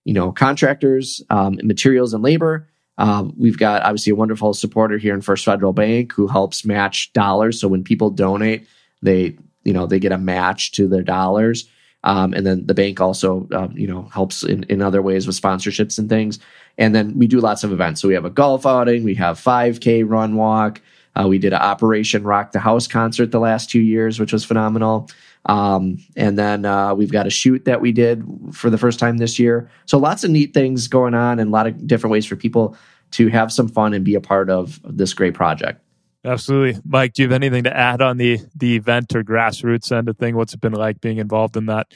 you 0.06 0.12
know, 0.12 0.30
contractors, 0.30 1.20
um, 1.30 1.58
materials 1.64 2.14
and 2.14 2.22
labor. 2.22 2.68
Um, 2.96 3.34
we've 3.36 3.58
got 3.58 3.82
obviously 3.82 4.12
a 4.12 4.14
wonderful 4.14 4.54
supporter 4.54 4.98
here 4.98 5.12
in 5.12 5.20
First 5.20 5.44
Federal 5.44 5.72
Bank 5.72 6.12
who 6.12 6.28
helps 6.28 6.64
match 6.64 7.12
dollars. 7.12 7.60
So 7.60 7.66
when 7.66 7.82
people 7.82 8.10
donate, 8.10 8.68
they 9.02 9.36
you 9.64 9.72
know 9.72 9.86
they 9.86 9.98
get 9.98 10.12
a 10.12 10.18
match 10.18 10.70
to 10.72 10.86
their 10.86 11.02
dollars. 11.02 11.68
Um, 12.04 12.34
and 12.34 12.46
then 12.46 12.66
the 12.66 12.74
bank 12.74 13.00
also 13.00 13.48
um, 13.52 13.76
you 13.76 13.88
know 13.88 14.02
helps 14.04 14.44
in, 14.44 14.62
in 14.64 14.80
other 14.80 15.02
ways 15.02 15.26
with 15.26 15.38
sponsorships 15.38 15.98
and 15.98 16.08
things. 16.08 16.38
And 16.78 16.94
then 16.94 17.18
we 17.18 17.26
do 17.26 17.40
lots 17.40 17.64
of 17.64 17.72
events. 17.72 18.00
So 18.00 18.06
we 18.06 18.14
have 18.14 18.24
a 18.24 18.30
golf 18.30 18.64
outing, 18.64 19.02
we 19.02 19.16
have 19.16 19.40
5K 19.40 20.08
run 20.08 20.36
walk. 20.36 20.80
Uh, 21.16 21.26
we 21.26 21.38
did 21.38 21.52
an 21.52 21.62
Operation 21.62 22.22
Rock 22.22 22.52
the 22.52 22.60
House 22.60 22.86
concert 22.86 23.32
the 23.32 23.40
last 23.40 23.70
two 23.70 23.80
years, 23.80 24.20
which 24.20 24.32
was 24.32 24.44
phenomenal. 24.44 25.10
Um, 25.46 25.98
and 26.16 26.38
then 26.38 26.64
uh, 26.64 26.94
we've 26.94 27.12
got 27.12 27.26
a 27.26 27.30
shoot 27.30 27.64
that 27.66 27.80
we 27.80 27.92
did 27.92 28.24
for 28.52 28.68
the 28.68 28.78
first 28.78 28.98
time 28.98 29.18
this 29.18 29.38
year. 29.38 29.70
So 29.86 29.98
lots 29.98 30.24
of 30.24 30.30
neat 30.30 30.52
things 30.52 30.88
going 30.88 31.14
on 31.14 31.38
and 31.38 31.48
a 31.48 31.52
lot 31.52 31.66
of 31.66 31.86
different 31.86 32.12
ways 32.12 32.26
for 32.26 32.36
people 32.36 32.76
to 33.12 33.28
have 33.28 33.52
some 33.52 33.68
fun 33.68 33.94
and 33.94 34.04
be 34.04 34.16
a 34.16 34.20
part 34.20 34.50
of 34.50 34.80
this 34.84 35.14
great 35.14 35.34
project. 35.34 35.80
Absolutely. 36.24 36.80
Mike, 36.84 37.12
do 37.12 37.22
you 37.22 37.28
have 37.28 37.34
anything 37.34 37.64
to 37.64 37.76
add 37.76 38.02
on 38.02 38.16
the 38.16 38.40
the 38.56 38.74
event 38.74 39.14
or 39.14 39.22
grassroots 39.22 39.96
end 39.96 40.08
of 40.08 40.18
thing? 40.18 40.34
What's 40.34 40.54
it 40.54 40.60
been 40.60 40.72
like 40.72 41.00
being 41.00 41.18
involved 41.18 41.56
in 41.56 41.66
that? 41.66 41.86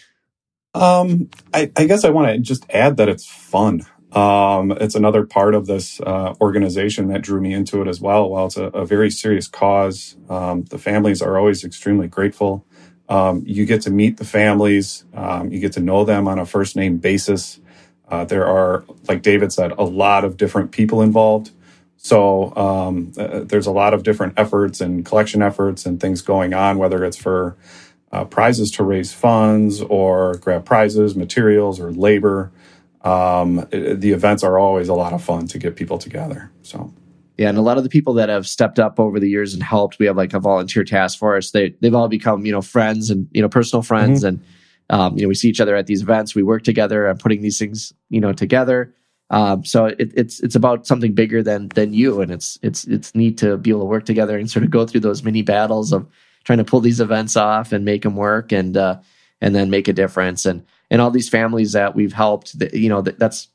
Um, 0.73 1.30
I, 1.52 1.73
I 1.76 1.87
guess 1.87 2.04
I 2.04 2.11
want 2.11 2.33
to 2.33 2.38
just 2.38 2.64
add 2.71 2.99
that 2.99 3.09
it's 3.09 3.26
fun. 3.26 3.85
Um, 4.12 4.73
it's 4.73 4.95
another 4.95 5.25
part 5.25 5.54
of 5.54 5.66
this 5.66 6.00
uh, 6.00 6.35
organization 6.40 7.09
that 7.09 7.23
drew 7.23 7.40
me 7.40 7.52
into 7.52 7.83
it 7.83 7.88
as 7.88 8.00
well. 8.00 8.30
While 8.30 8.47
it's 8.47 8.57
a, 8.57 8.64
a 8.66 8.87
very 8.87 9.11
serious 9.11 9.49
cause, 9.49 10.16
um, 10.28 10.64
the 10.64 10.78
families 10.78 11.23
are 11.23 11.37
always 11.37 11.64
extremely 11.64 12.07
grateful. 12.07 12.64
Um, 13.10 13.42
you 13.44 13.66
get 13.66 13.82
to 13.82 13.90
meet 13.90 14.16
the 14.18 14.24
families, 14.24 15.04
um, 15.14 15.50
you 15.50 15.58
get 15.58 15.72
to 15.72 15.80
know 15.80 16.04
them 16.04 16.28
on 16.28 16.38
a 16.38 16.46
first 16.46 16.76
name 16.76 16.98
basis. 16.98 17.60
Uh, 18.08 18.24
there 18.24 18.46
are, 18.46 18.84
like 19.08 19.22
David 19.22 19.52
said, 19.52 19.72
a 19.72 19.84
lot 19.84 20.24
of 20.24 20.36
different 20.36 20.70
people 20.70 21.02
involved. 21.02 21.50
So 21.96 22.54
um, 22.56 23.12
uh, 23.18 23.40
there's 23.40 23.66
a 23.66 23.72
lot 23.72 23.94
of 23.94 24.04
different 24.04 24.34
efforts 24.36 24.80
and 24.80 25.04
collection 25.04 25.42
efforts 25.42 25.84
and 25.86 26.00
things 26.00 26.22
going 26.22 26.54
on, 26.54 26.78
whether 26.78 27.04
it's 27.04 27.16
for 27.16 27.56
uh, 28.12 28.24
prizes 28.24 28.70
to 28.72 28.84
raise 28.84 29.12
funds 29.12 29.82
or 29.82 30.36
grab 30.36 30.64
prizes, 30.64 31.14
materials, 31.14 31.78
or 31.78 31.92
labor. 31.92 32.52
Um, 33.02 33.66
it, 33.70 34.00
the 34.00 34.12
events 34.12 34.42
are 34.42 34.58
always 34.58 34.88
a 34.88 34.94
lot 34.94 35.12
of 35.12 35.22
fun 35.22 35.46
to 35.48 35.58
get 35.58 35.76
people 35.76 35.98
together. 35.98 36.50
So 36.62 36.92
and 37.49 37.56
a 37.56 37.62
lot 37.62 37.78
of 37.78 37.85
the 37.85 37.88
people 37.88 38.14
that 38.14 38.28
have 38.28 38.47
stepped 38.47 38.78
up 38.78 39.00
over 39.00 39.18
the 39.18 39.28
years 39.28 39.54
and 39.54 39.62
helped, 39.62 39.99
we 39.99 40.06
have 40.06 40.16
like 40.16 40.35
a 40.35 40.40
volunteer 40.40 40.85
task 40.85 41.18
force. 41.18 41.52
They 41.52 41.70
they've 41.80 41.94
all 41.94 42.09
become 42.09 42.44
you 42.44 42.52
know 42.52 42.61
friends 42.61 43.11
and 43.11 43.28
you 43.32 43.40
know 43.40 43.49
personal 43.49 43.82
friends, 43.82 44.20
mm-hmm. 44.20 44.28
and 44.28 44.44
um, 44.90 45.16
you 45.16 45.23
know 45.23 45.28
we 45.28 45.35
see 45.35 45.49
each 45.49 45.61
other 45.61 45.75
at 45.75 45.87
these 45.87 46.02
events. 46.02 46.35
We 46.35 46.42
work 46.42 46.64
together 46.64 47.06
and 47.06 47.18
putting 47.18 47.40
these 47.40 47.59
things 47.59 47.92
you 48.11 48.20
know 48.20 48.32
together. 48.32 48.94
Um, 49.30 49.64
so 49.64 49.87
it, 49.87 50.12
it's 50.14 50.40
it's 50.40 50.54
about 50.54 50.87
something 50.87 51.14
bigger 51.14 51.42
than 51.42 51.68
than 51.68 51.94
you, 51.94 52.20
and 52.20 52.30
it's 52.30 52.59
it's 52.62 52.85
it's 52.85 53.14
neat 53.14 53.38
to 53.38 53.56
be 53.56 53.70
able 53.70 53.80
to 53.80 53.87
work 53.87 54.04
together 54.04 54.37
and 54.37 54.50
sort 54.50 54.64
of 54.64 54.70
go 54.70 54.87
through 54.87 55.00
those 55.00 55.23
mini 55.23 55.42
battles 55.42 55.92
of 55.92 56.06
trying 56.44 56.59
to 56.59 56.64
pull 56.64 56.80
these 56.80 57.00
events 57.00 57.37
off 57.37 57.73
and 57.73 57.85
make 57.85 58.02
them 58.02 58.16
work 58.16 58.52
and 58.52 58.76
uh, 58.76 58.99
and 59.40 59.54
then 59.54 59.70
make 59.70 59.88
a 59.88 59.92
difference. 59.92 60.44
And 60.44 60.64
and 60.90 61.00
all 61.00 61.11
these 61.11 61.28
families 61.28 61.73
that 61.73 61.94
we've 61.94 62.12
helped, 62.12 62.54
you 62.73 62.88
know, 62.88 63.00
that, 63.02 63.18
that's 63.18 63.49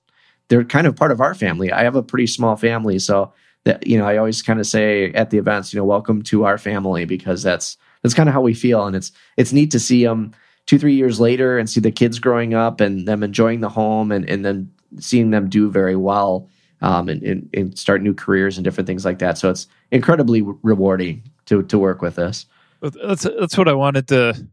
they're 0.48 0.64
kind 0.64 0.88
of 0.88 0.96
part 0.96 1.12
of 1.12 1.22
our 1.22 1.34
family. 1.34 1.72
I 1.72 1.84
have 1.84 1.96
a 1.96 2.04
pretty 2.04 2.28
small 2.28 2.56
family, 2.56 2.98
so 3.00 3.34
that 3.66 3.86
you 3.86 3.98
know 3.98 4.06
i 4.06 4.18
always 4.18 4.42
kind 4.42 4.60
of 4.60 4.66
say 4.66 5.12
at 5.14 5.30
the 5.30 5.38
events 5.38 5.74
you 5.74 5.80
know 5.80 5.86
welcome 5.86 6.22
to 6.22 6.46
our 6.46 6.58
family 6.58 7.06
because 7.06 7.44
that's 7.44 7.78
that's 8.02 8.14
kind 8.14 8.30
of 8.30 8.34
how 8.34 8.42
we 8.42 8.54
feel 8.54 8.86
and 8.86 8.96
it's 8.96 9.12
it's 9.38 9.54
neat 9.54 9.72
to 9.72 9.80
see 9.80 10.04
them 10.04 10.34
two 10.66 10.80
three 10.80 10.96
years 10.96 11.20
later 11.20 11.58
and 11.58 11.70
see 11.70 11.80
the 11.80 11.92
kids 11.92 12.20
growing 12.20 12.54
up 12.54 12.80
and 12.80 13.08
them 13.08 13.24
enjoying 13.24 13.62
the 13.62 13.70
home 13.70 14.12
and 14.12 14.28
and 14.30 14.46
then 14.46 14.72
seeing 15.00 15.32
them 15.32 15.50
do 15.50 15.70
very 15.70 15.96
well 15.96 16.48
um, 16.82 17.10
and, 17.10 17.22
and, 17.24 17.50
and 17.54 17.78
start 17.78 18.02
new 18.02 18.14
careers 18.14 18.58
and 18.58 18.64
different 18.64 18.88
things 18.88 19.04
like 19.04 19.20
that. 19.20 19.38
So 19.38 19.50
it's 19.50 19.68
incredibly 19.92 20.42
rewarding 20.42 21.24
to 21.48 21.64
to 21.64 21.78
work 21.78 22.02
with 22.02 22.16
this 22.16 22.46
that's 22.82 23.24
that's 23.24 23.58
what 23.58 23.68
i 23.68 23.74
wanted 23.74 24.08
to 24.08 24.48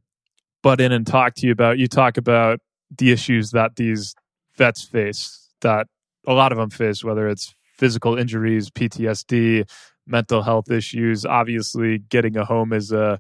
butt 0.62 0.81
in 0.81 0.92
and 0.92 1.07
talk 1.07 1.35
to 1.35 1.47
you 1.47 1.52
about. 1.52 1.78
You 1.78 1.88
talk 1.88 2.16
about 2.16 2.61
the 2.97 3.11
issues 3.11 3.50
that 3.50 3.76
these 3.76 4.14
vets 4.57 4.83
face 4.83 5.50
that 5.61 5.87
a 6.26 6.33
lot 6.33 6.52
of 6.52 6.59
them 6.59 6.71
face 6.71 7.02
whether 7.02 7.28
it's 7.28 7.54
physical 7.83 8.17
injuries, 8.17 8.71
PTSD, 8.71 9.69
mental 10.07 10.43
health 10.43 10.71
issues. 10.71 11.27
Obviously, 11.27 11.99
getting 11.99 12.37
a 12.37 12.45
home 12.45 12.73
is 12.73 12.93
a 12.93 13.19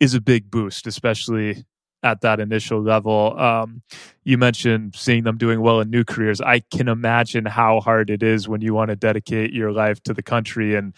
is 0.00 0.14
a 0.14 0.20
big 0.20 0.50
boost, 0.50 0.86
especially 0.86 1.66
at 2.02 2.22
that 2.22 2.40
initial 2.40 2.80
level. 2.80 3.38
Um, 3.38 3.82
you 4.24 4.38
mentioned 4.38 4.96
seeing 4.96 5.24
them 5.24 5.36
doing 5.36 5.60
well 5.60 5.78
in 5.80 5.90
new 5.90 6.04
careers. 6.04 6.40
I 6.40 6.60
can 6.60 6.88
imagine 6.88 7.44
how 7.44 7.80
hard 7.80 8.08
it 8.08 8.22
is 8.22 8.48
when 8.48 8.62
you 8.62 8.72
want 8.72 8.88
to 8.88 8.96
dedicate 8.96 9.52
your 9.52 9.72
life 9.72 10.02
to 10.04 10.14
the 10.14 10.22
country 10.22 10.74
and 10.74 10.94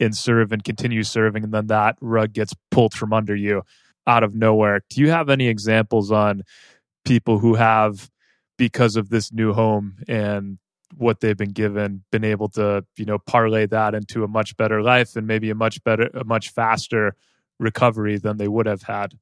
and 0.00 0.16
serve 0.16 0.50
and 0.50 0.64
continue 0.64 1.02
serving, 1.02 1.44
and 1.44 1.52
then 1.52 1.66
that 1.66 1.96
rug 2.00 2.32
gets 2.32 2.54
pulled 2.70 2.94
from 2.94 3.12
under 3.12 3.36
you 3.36 3.62
out 4.06 4.22
of 4.22 4.34
nowhere. 4.34 4.80
Do 4.88 5.02
you 5.02 5.10
have 5.10 5.28
any 5.28 5.48
examples 5.48 6.10
on 6.10 6.44
people 7.04 7.40
who 7.40 7.56
have, 7.56 8.10
because 8.56 8.96
of 8.96 9.10
this 9.10 9.32
new 9.32 9.52
home 9.52 9.96
and 10.08 10.58
what 10.96 11.20
they've 11.20 11.36
been 11.36 11.52
given, 11.52 12.02
been 12.10 12.24
able 12.24 12.48
to, 12.50 12.84
you 12.96 13.04
know, 13.04 13.18
parlay 13.18 13.66
that 13.66 13.94
into 13.94 14.24
a 14.24 14.28
much 14.28 14.56
better 14.56 14.82
life 14.82 15.16
and 15.16 15.26
maybe 15.26 15.50
a 15.50 15.54
much 15.54 15.82
better, 15.84 16.10
a 16.14 16.24
much 16.24 16.50
faster 16.50 17.14
recovery 17.58 18.18
than 18.18 18.36
they 18.36 18.48
would 18.48 18.66
have 18.66 18.82
had? 18.82 19.18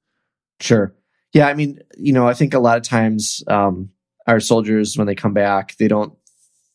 Sure. 0.61 0.95
Yeah. 1.33 1.49
I 1.49 1.55
mean, 1.55 1.81
you 1.97 2.13
know, 2.13 2.29
I 2.29 2.35
think 2.35 2.55
a 2.55 2.59
lot 2.59 2.77
of 2.77 2.83
times 2.83 3.43
um, 3.49 3.91
our 4.27 4.41
soldiers, 4.41 4.97
when 4.97 5.07
they 5.07 5.15
come 5.15 5.35
back, 5.35 5.77
they 5.77 5.89
don't 5.89 6.15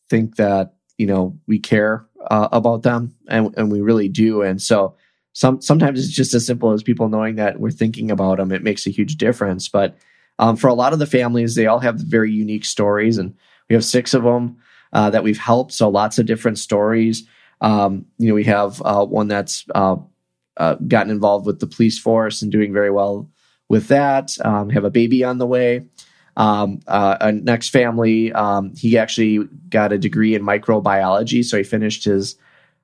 think 0.08 0.36
that, 0.36 0.74
you 0.98 1.06
know, 1.06 1.38
we 1.46 1.58
care 1.58 2.06
uh, 2.30 2.48
about 2.52 2.82
them 2.82 3.14
and, 3.28 3.52
and 3.56 3.72
we 3.72 3.80
really 3.80 4.08
do. 4.08 4.42
And 4.42 4.60
so, 4.60 4.96
some 5.32 5.60
sometimes 5.60 5.98
it's 5.98 6.14
just 6.14 6.34
as 6.34 6.46
simple 6.46 6.72
as 6.72 6.82
people 6.82 7.08
knowing 7.08 7.36
that 7.36 7.58
we're 7.58 7.70
thinking 7.70 8.10
about 8.10 8.38
them. 8.38 8.52
It 8.52 8.62
makes 8.62 8.86
a 8.86 8.90
huge 8.90 9.16
difference. 9.16 9.68
But 9.68 9.96
um, 10.38 10.56
for 10.56 10.68
a 10.68 10.74
lot 10.74 10.92
of 10.92 10.98
the 10.98 11.06
families, 11.06 11.54
they 11.54 11.66
all 11.66 11.78
have 11.80 11.96
very 11.96 12.30
unique 12.30 12.64
stories, 12.64 13.18
and 13.18 13.34
we 13.68 13.74
have 13.74 13.84
six 13.84 14.14
of 14.14 14.24
them 14.24 14.58
uh, 14.92 15.10
that 15.10 15.22
we've 15.22 15.38
helped. 15.38 15.72
So 15.72 15.88
lots 15.88 16.18
of 16.18 16.26
different 16.26 16.58
stories. 16.58 17.26
Um, 17.60 18.06
you 18.18 18.28
know, 18.28 18.34
we 18.34 18.44
have 18.44 18.82
uh, 18.82 19.04
one 19.04 19.28
that's 19.28 19.64
uh, 19.74 19.96
uh 20.56 20.74
gotten 20.74 21.10
involved 21.10 21.46
with 21.46 21.60
the 21.60 21.66
police 21.66 21.98
force 21.98 22.42
and 22.42 22.52
doing 22.52 22.72
very 22.72 22.90
well 22.90 23.30
with 23.68 23.88
that. 23.88 24.36
Um, 24.44 24.68
have 24.70 24.84
a 24.84 24.90
baby 24.90 25.24
on 25.24 25.38
the 25.38 25.46
way. 25.46 25.86
Um, 26.36 26.80
uh, 26.86 27.16
a 27.20 27.32
next 27.32 27.70
family, 27.70 28.32
um, 28.32 28.74
he 28.76 28.98
actually 28.98 29.48
got 29.68 29.92
a 29.92 29.98
degree 29.98 30.34
in 30.34 30.42
microbiology, 30.42 31.44
so 31.44 31.56
he 31.56 31.62
finished 31.62 32.04
his 32.04 32.36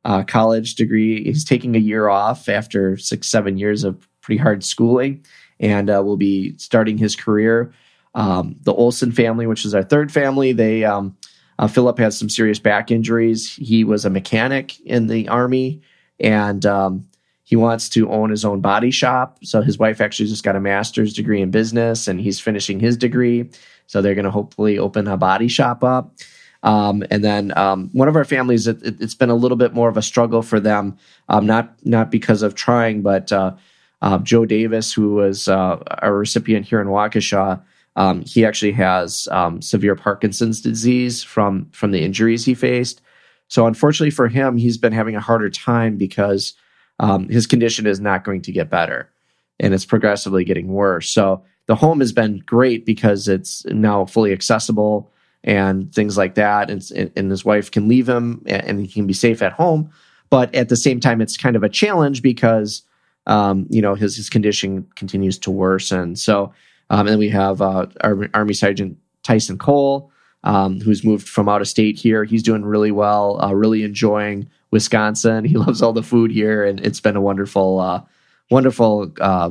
uh, 0.04 0.22
college 0.22 0.74
degree. 0.74 1.24
He's 1.24 1.44
taking 1.44 1.76
a 1.76 1.78
year 1.78 2.08
off 2.08 2.48
after 2.48 2.96
six, 2.96 3.28
seven 3.28 3.58
years 3.58 3.84
of 3.84 4.08
pretty 4.22 4.38
hard 4.38 4.64
schooling, 4.64 5.24
and 5.60 5.90
uh, 5.90 6.02
will 6.02 6.16
be 6.16 6.56
starting 6.56 6.96
his 6.96 7.16
career. 7.16 7.72
Um, 8.14 8.56
the 8.62 8.72
Olson 8.72 9.12
family, 9.12 9.46
which 9.46 9.66
is 9.66 9.74
our 9.74 9.82
third 9.82 10.10
family, 10.10 10.52
they 10.52 10.84
um, 10.84 11.16
uh, 11.58 11.66
Philip 11.66 11.98
has 11.98 12.18
some 12.18 12.28
serious 12.28 12.58
back 12.58 12.90
injuries. 12.90 13.54
He 13.54 13.84
was 13.84 14.04
a 14.04 14.10
mechanic 14.10 14.78
in 14.80 15.08
the 15.08 15.28
army, 15.28 15.80
and 16.20 16.64
um, 16.64 17.08
he 17.42 17.56
wants 17.56 17.88
to 17.90 18.10
own 18.10 18.30
his 18.30 18.44
own 18.44 18.60
body 18.60 18.90
shop. 18.90 19.38
So 19.42 19.62
his 19.62 19.78
wife 19.78 20.00
actually 20.00 20.28
just 20.28 20.44
got 20.44 20.56
a 20.56 20.60
master's 20.60 21.12
degree 21.12 21.40
in 21.40 21.50
business, 21.50 22.06
and 22.06 22.20
he's 22.20 22.40
finishing 22.40 22.78
his 22.78 22.96
degree. 22.96 23.50
So 23.86 24.02
they're 24.02 24.14
going 24.14 24.24
to 24.24 24.30
hopefully 24.30 24.78
open 24.78 25.08
a 25.08 25.16
body 25.16 25.48
shop 25.48 25.82
up. 25.82 26.14
Um, 26.62 27.04
and 27.10 27.24
then 27.24 27.56
um, 27.56 27.90
one 27.92 28.08
of 28.08 28.16
our 28.16 28.24
families, 28.24 28.66
it, 28.66 28.82
has 29.00 29.14
been 29.14 29.30
a 29.30 29.34
little 29.34 29.56
bit 29.56 29.74
more 29.74 29.88
of 29.88 29.96
a 29.96 30.02
struggle 30.02 30.42
for 30.42 30.60
them, 30.60 30.98
um, 31.28 31.46
not 31.46 31.74
not 31.84 32.10
because 32.10 32.42
of 32.42 32.54
trying, 32.54 33.02
but 33.02 33.32
uh, 33.32 33.54
uh, 34.02 34.18
Joe 34.18 34.44
Davis, 34.44 34.92
who 34.92 35.14
was 35.14 35.48
uh, 35.48 35.82
a 36.02 36.12
recipient 36.12 36.66
here 36.66 36.80
in 36.80 36.88
Waukesha, 36.88 37.62
um, 37.98 38.22
he 38.24 38.46
actually 38.46 38.72
has 38.72 39.28
um, 39.32 39.60
severe 39.60 39.96
Parkinson's 39.96 40.62
disease 40.62 41.22
from 41.22 41.68
from 41.72 41.90
the 41.90 42.02
injuries 42.02 42.44
he 42.44 42.54
faced. 42.54 43.02
So 43.48 43.66
unfortunately 43.66 44.12
for 44.12 44.28
him, 44.28 44.56
he's 44.56 44.78
been 44.78 44.92
having 44.92 45.16
a 45.16 45.20
harder 45.20 45.50
time 45.50 45.96
because 45.96 46.54
um, 47.00 47.28
his 47.28 47.46
condition 47.46 47.86
is 47.86 48.00
not 48.00 48.24
going 48.24 48.42
to 48.42 48.52
get 48.52 48.70
better, 48.70 49.10
and 49.58 49.74
it's 49.74 49.84
progressively 49.84 50.44
getting 50.44 50.68
worse. 50.68 51.10
So 51.10 51.42
the 51.66 51.74
home 51.74 51.98
has 51.98 52.12
been 52.12 52.42
great 52.46 52.86
because 52.86 53.26
it's 53.28 53.64
now 53.66 54.06
fully 54.06 54.32
accessible 54.32 55.10
and 55.44 55.92
things 55.94 56.16
like 56.16 56.34
that. 56.36 56.70
And, 56.70 57.12
and 57.16 57.30
his 57.30 57.44
wife 57.44 57.70
can 57.70 57.88
leave 57.88 58.08
him 58.08 58.42
and 58.46 58.80
he 58.80 58.88
can 58.88 59.06
be 59.06 59.12
safe 59.12 59.42
at 59.42 59.52
home. 59.52 59.90
But 60.30 60.54
at 60.54 60.68
the 60.68 60.76
same 60.76 61.00
time, 61.00 61.20
it's 61.20 61.36
kind 61.36 61.56
of 61.56 61.62
a 61.62 61.68
challenge 61.68 62.22
because, 62.22 62.82
um, 63.26 63.66
you 63.70 63.82
know, 63.82 63.94
his, 63.94 64.16
his 64.16 64.30
condition 64.30 64.86
continues 64.96 65.38
to 65.40 65.50
worsen. 65.50 66.16
So, 66.16 66.52
um, 66.90 67.00
and 67.00 67.08
then 67.08 67.18
we 67.18 67.28
have 67.28 67.60
uh, 67.60 67.86
Army 68.02 68.54
Sergeant 68.54 68.98
Tyson 69.22 69.58
Cole, 69.58 70.10
um, 70.44 70.80
who's 70.80 71.04
moved 71.04 71.28
from 71.28 71.48
out 71.48 71.60
of 71.60 71.68
state 71.68 71.98
here. 71.98 72.24
He's 72.24 72.42
doing 72.42 72.64
really 72.64 72.90
well, 72.90 73.42
uh, 73.42 73.52
really 73.52 73.82
enjoying 73.82 74.48
Wisconsin. 74.70 75.44
He 75.44 75.56
loves 75.58 75.82
all 75.82 75.92
the 75.92 76.02
food 76.02 76.30
here, 76.30 76.64
and 76.64 76.80
it's 76.80 77.00
been 77.00 77.16
a 77.16 77.20
wonderful, 77.20 77.80
uh, 77.80 78.02
wonderful 78.50 79.12
uh, 79.20 79.50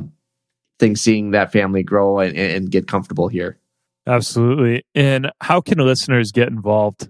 thing 0.78 0.96
seeing 0.96 1.32
that 1.32 1.52
family 1.52 1.82
grow 1.82 2.18
and, 2.18 2.36
and 2.36 2.70
get 2.70 2.88
comfortable 2.88 3.28
here. 3.28 3.58
Absolutely. 4.06 4.84
And 4.94 5.30
how 5.40 5.60
can 5.60 5.78
listeners 5.78 6.32
get 6.32 6.48
involved? 6.48 7.08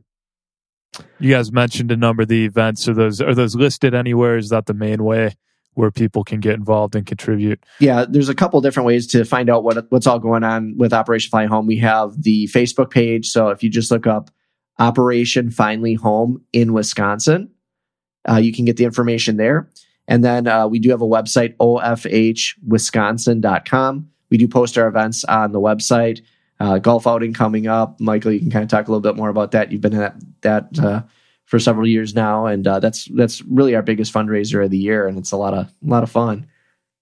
You 1.20 1.32
guys 1.32 1.52
mentioned 1.52 1.92
a 1.92 1.96
number 1.96 2.22
of 2.22 2.28
the 2.28 2.44
events. 2.44 2.88
Are 2.88 2.94
those 2.94 3.20
are 3.20 3.34
those 3.34 3.54
listed 3.54 3.94
anywhere? 3.94 4.36
Is 4.36 4.48
that 4.48 4.66
the 4.66 4.74
main 4.74 5.04
way 5.04 5.36
where 5.78 5.90
people 5.92 6.24
can 6.24 6.40
get 6.40 6.54
involved 6.54 6.96
and 6.96 7.06
contribute? 7.06 7.62
Yeah, 7.78 8.04
there's 8.08 8.28
a 8.28 8.34
couple 8.34 8.60
different 8.60 8.88
ways 8.88 9.06
to 9.08 9.24
find 9.24 9.48
out 9.48 9.62
what 9.62 9.86
what's 9.90 10.08
all 10.08 10.18
going 10.18 10.42
on 10.42 10.76
with 10.76 10.92
Operation 10.92 11.30
Finally 11.30 11.48
Home. 11.48 11.66
We 11.66 11.76
have 11.76 12.20
the 12.20 12.48
Facebook 12.48 12.90
page. 12.90 13.28
So 13.28 13.50
if 13.50 13.62
you 13.62 13.70
just 13.70 13.92
look 13.92 14.04
up 14.06 14.30
Operation 14.80 15.50
Finally 15.50 15.94
Home 15.94 16.44
in 16.52 16.72
Wisconsin, 16.72 17.50
uh, 18.28 18.38
you 18.38 18.52
can 18.52 18.64
get 18.64 18.76
the 18.76 18.84
information 18.84 19.36
there. 19.36 19.70
And 20.08 20.24
then 20.24 20.48
uh, 20.48 20.66
we 20.66 20.80
do 20.80 20.90
have 20.90 21.00
a 21.00 21.06
website, 21.06 21.56
ofhwisconsin.com. 21.58 24.10
We 24.30 24.36
do 24.36 24.48
post 24.48 24.76
our 24.76 24.88
events 24.88 25.22
on 25.24 25.52
the 25.52 25.60
website 25.60 26.22
uh, 26.60 26.78
golf 26.78 27.06
outing 27.06 27.34
coming 27.34 27.68
up. 27.68 28.00
Michael, 28.00 28.32
you 28.32 28.40
can 28.40 28.50
kind 28.50 28.64
of 28.64 28.68
talk 28.68 28.88
a 28.88 28.90
little 28.90 29.00
bit 29.00 29.14
more 29.16 29.28
about 29.28 29.52
that. 29.52 29.70
You've 29.70 29.80
been 29.80 29.94
at 29.94 30.16
that 30.40 30.76
uh, 30.78 31.02
for 31.48 31.58
several 31.58 31.88
years 31.88 32.14
now, 32.14 32.44
and 32.44 32.66
uh, 32.66 32.78
that's 32.78 33.06
that's 33.06 33.42
really 33.42 33.74
our 33.74 33.80
biggest 33.80 34.12
fundraiser 34.12 34.62
of 34.62 34.70
the 34.70 34.76
year, 34.78 35.08
and 35.08 35.16
it's 35.18 35.32
a 35.32 35.36
lot 35.36 35.54
of 35.54 35.66
a 35.66 35.72
lot 35.82 36.02
of 36.02 36.10
fun. 36.10 36.46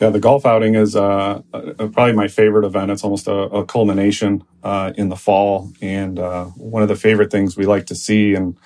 Yeah, 0.00 0.10
the 0.10 0.20
golf 0.20 0.46
outing 0.46 0.76
is 0.76 0.94
uh, 0.94 1.42
probably 1.50 2.12
my 2.12 2.28
favorite 2.28 2.64
event. 2.64 2.92
It's 2.92 3.02
almost 3.02 3.26
a, 3.26 3.32
a 3.32 3.64
culmination 3.64 4.44
uh, 4.62 4.92
in 4.96 5.08
the 5.08 5.16
fall, 5.16 5.72
and 5.82 6.18
uh, 6.18 6.44
one 6.44 6.82
of 6.82 6.88
the 6.88 6.94
favorite 6.94 7.32
things 7.32 7.56
we 7.56 7.66
like 7.66 7.86
to 7.86 7.96
see, 7.96 8.34
and 8.34 8.56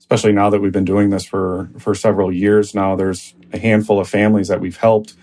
especially 0.00 0.32
now 0.32 0.50
that 0.50 0.60
we've 0.60 0.72
been 0.72 0.84
doing 0.84 1.10
this 1.10 1.24
for 1.24 1.70
for 1.78 1.94
several 1.94 2.32
years 2.32 2.74
now, 2.74 2.96
there's 2.96 3.34
a 3.52 3.58
handful 3.58 4.00
of 4.00 4.08
families 4.08 4.48
that 4.48 4.60
we've 4.60 4.76
helped 4.76 5.14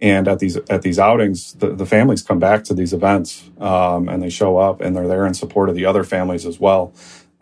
and 0.00 0.28
at 0.28 0.38
these 0.38 0.56
at 0.68 0.82
these 0.82 0.98
outings, 0.98 1.54
the, 1.54 1.74
the 1.74 1.86
families 1.86 2.22
come 2.22 2.38
back 2.38 2.64
to 2.64 2.74
these 2.74 2.92
events 2.92 3.50
um, 3.58 4.08
and 4.08 4.22
they 4.22 4.28
show 4.28 4.58
up 4.58 4.80
and 4.80 4.94
they're 4.94 5.08
there 5.08 5.26
in 5.26 5.34
support 5.34 5.68
of 5.68 5.74
the 5.74 5.86
other 5.86 6.04
families 6.04 6.44
as 6.44 6.60
well. 6.60 6.92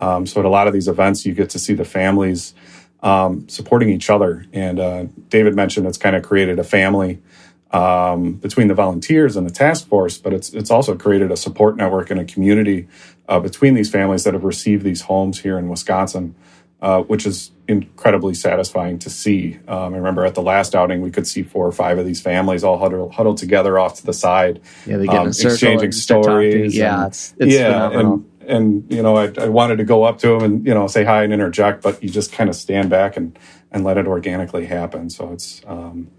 Um, 0.02 0.26
so 0.26 0.40
at 0.40 0.44
a 0.44 0.48
lot 0.48 0.66
of 0.66 0.72
these 0.72 0.88
events, 0.88 1.24
you 1.24 1.32
get 1.32 1.50
to 1.50 1.58
see 1.58 1.74
the 1.74 1.84
families 1.84 2.54
um, 3.02 3.48
supporting 3.48 3.88
each 3.88 4.10
other. 4.10 4.44
And 4.52 4.80
uh, 4.80 5.04
David 5.28 5.54
mentioned 5.54 5.86
it's 5.86 5.98
kind 5.98 6.16
of 6.16 6.22
created 6.22 6.58
a 6.58 6.64
family 6.64 7.22
um, 7.70 8.34
between 8.34 8.66
the 8.66 8.74
volunteers 8.74 9.36
and 9.36 9.46
the 9.46 9.52
task 9.52 9.88
force, 9.88 10.18
but 10.18 10.32
it's 10.32 10.52
it's 10.52 10.70
also 10.70 10.96
created 10.96 11.30
a 11.30 11.36
support 11.36 11.76
network 11.76 12.10
and 12.10 12.20
a 12.20 12.24
community 12.24 12.88
uh, 13.28 13.40
between 13.40 13.74
these 13.74 13.90
families 13.90 14.24
that 14.24 14.34
have 14.34 14.44
received 14.44 14.84
these 14.84 15.02
homes 15.02 15.40
here 15.40 15.56
in 15.56 15.68
Wisconsin 15.68 16.34
uh, 16.82 17.00
which 17.02 17.24
is 17.24 17.52
incredibly 17.68 18.34
satisfying 18.34 18.98
to 18.98 19.08
see. 19.08 19.56
Um, 19.68 19.94
I 19.94 19.98
remember 19.98 20.26
at 20.26 20.34
the 20.34 20.42
last 20.42 20.74
outing, 20.74 21.00
we 21.00 21.12
could 21.12 21.28
see 21.28 21.44
four 21.44 21.64
or 21.64 21.70
five 21.70 21.96
of 21.96 22.04
these 22.04 22.20
families 22.20 22.64
all 22.64 22.76
huddled, 22.76 23.12
huddled 23.14 23.38
together 23.38 23.78
off 23.78 23.98
to 24.00 24.04
the 24.04 24.12
side, 24.12 24.60
yeah, 24.84 24.96
they 24.96 25.06
get 25.06 25.16
um, 25.16 25.28
exchanging 25.28 25.92
stories. 25.92 26.76
Yeah, 26.76 27.06
it's, 27.06 27.34
it's 27.38 27.54
yeah, 27.54 27.88
and 27.88 28.28
and 28.46 28.90
you 28.90 29.02
know, 29.02 29.16
I, 29.16 29.32
I, 29.38 29.48
wanted 29.48 29.76
to 29.76 29.84
go 29.84 30.04
up 30.04 30.18
to 30.18 30.34
him 30.34 30.42
and 30.42 30.66
you 30.66 30.74
know 30.74 30.86
say 30.86 31.04
hi 31.04 31.24
and 31.24 31.32
interject, 31.32 31.82
but 31.82 32.02
you 32.02 32.08
just 32.08 32.32
kind 32.32 32.50
of 32.50 32.56
stand 32.56 32.90
back 32.90 33.16
and 33.16 33.38
and 33.70 33.84
let 33.84 33.98
it 33.98 34.06
organically 34.06 34.66
happen. 34.66 35.10
So 35.10 35.32
it's 35.32 35.62
um, 35.66 36.10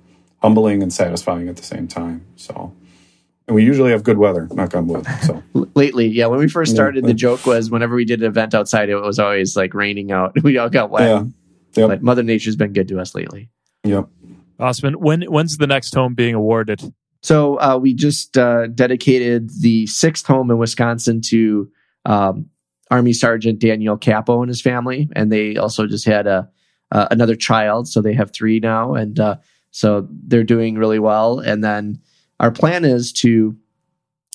humbling 0.42 0.82
and 0.84 0.92
satisfying 0.92 1.50
at 1.50 1.58
the 1.58 1.64
same 1.64 1.88
time. 1.88 2.26
So 2.36 2.74
and 3.48 3.56
we 3.56 3.64
usually 3.64 3.92
have 3.92 4.04
good 4.04 4.18
weather, 4.18 4.48
knock 4.52 4.74
on 4.76 4.88
wood. 4.88 5.06
So 5.24 5.44
lately, 5.76 6.08
yeah, 6.08 6.28
when 6.28 6.40
we 6.40 6.48
first 6.48 6.74
started, 6.74 7.04
yeah. 7.04 7.08
the 7.08 7.14
joke 7.14 7.46
was 7.46 7.70
whenever 7.70 7.96
we 7.96 8.06
did 8.06 8.22
an 8.22 8.28
event 8.28 8.54
outside, 8.54 8.90
it 8.90 8.96
was 8.96 9.20
always 9.20 9.56
like 9.56 9.74
raining 9.74 10.12
out. 10.12 10.36
We 10.44 10.58
all 10.58 10.70
got 10.70 10.90
wet. 10.90 11.10
Yeah. 11.10 11.26
Yep. 11.76 11.90
But 11.90 12.04
Mother 12.04 12.24
Nature's 12.24 12.56
been 12.56 12.74
good 12.74 12.88
to 12.90 13.00
us 13.00 13.16
lately. 13.16 13.50
Yep. 13.84 14.08
Awesome. 14.60 14.94
When 14.94 15.24
when's 15.24 15.58
the 15.58 15.68
next 15.68 15.94
home 15.94 16.14
being 16.14 16.36
awarded? 16.36 16.94
So 17.22 17.60
uh, 17.60 17.78
we 17.78 17.94
just 17.94 18.38
uh, 18.38 18.68
dedicated 18.68 19.50
the 19.62 19.88
sixth 19.88 20.28
home 20.28 20.52
in 20.52 20.58
Wisconsin 20.58 21.22
to 21.30 21.70
um, 22.06 22.50
Army 22.92 23.14
Sergeant 23.14 23.60
Daniel 23.60 23.98
Capo 23.98 24.42
and 24.42 24.50
his 24.50 24.62
family, 24.62 25.10
and 25.16 25.32
they 25.32 25.58
also 25.58 25.88
just 25.88 26.06
had 26.06 26.28
a 26.28 26.50
uh, 26.92 27.08
another 27.10 27.36
child, 27.36 27.88
so 27.88 28.02
they 28.02 28.14
have 28.14 28.32
three 28.32 28.60
now, 28.60 28.94
and 28.94 29.20
uh, 29.20 29.36
so 29.72 30.08
they're 30.28 30.44
doing 30.44 30.76
really 30.76 31.00
well. 31.00 31.40
And 31.40 31.64
then 31.64 32.00
our 32.40 32.52
plan 32.52 32.86
is 32.86 33.12
to 33.14 33.58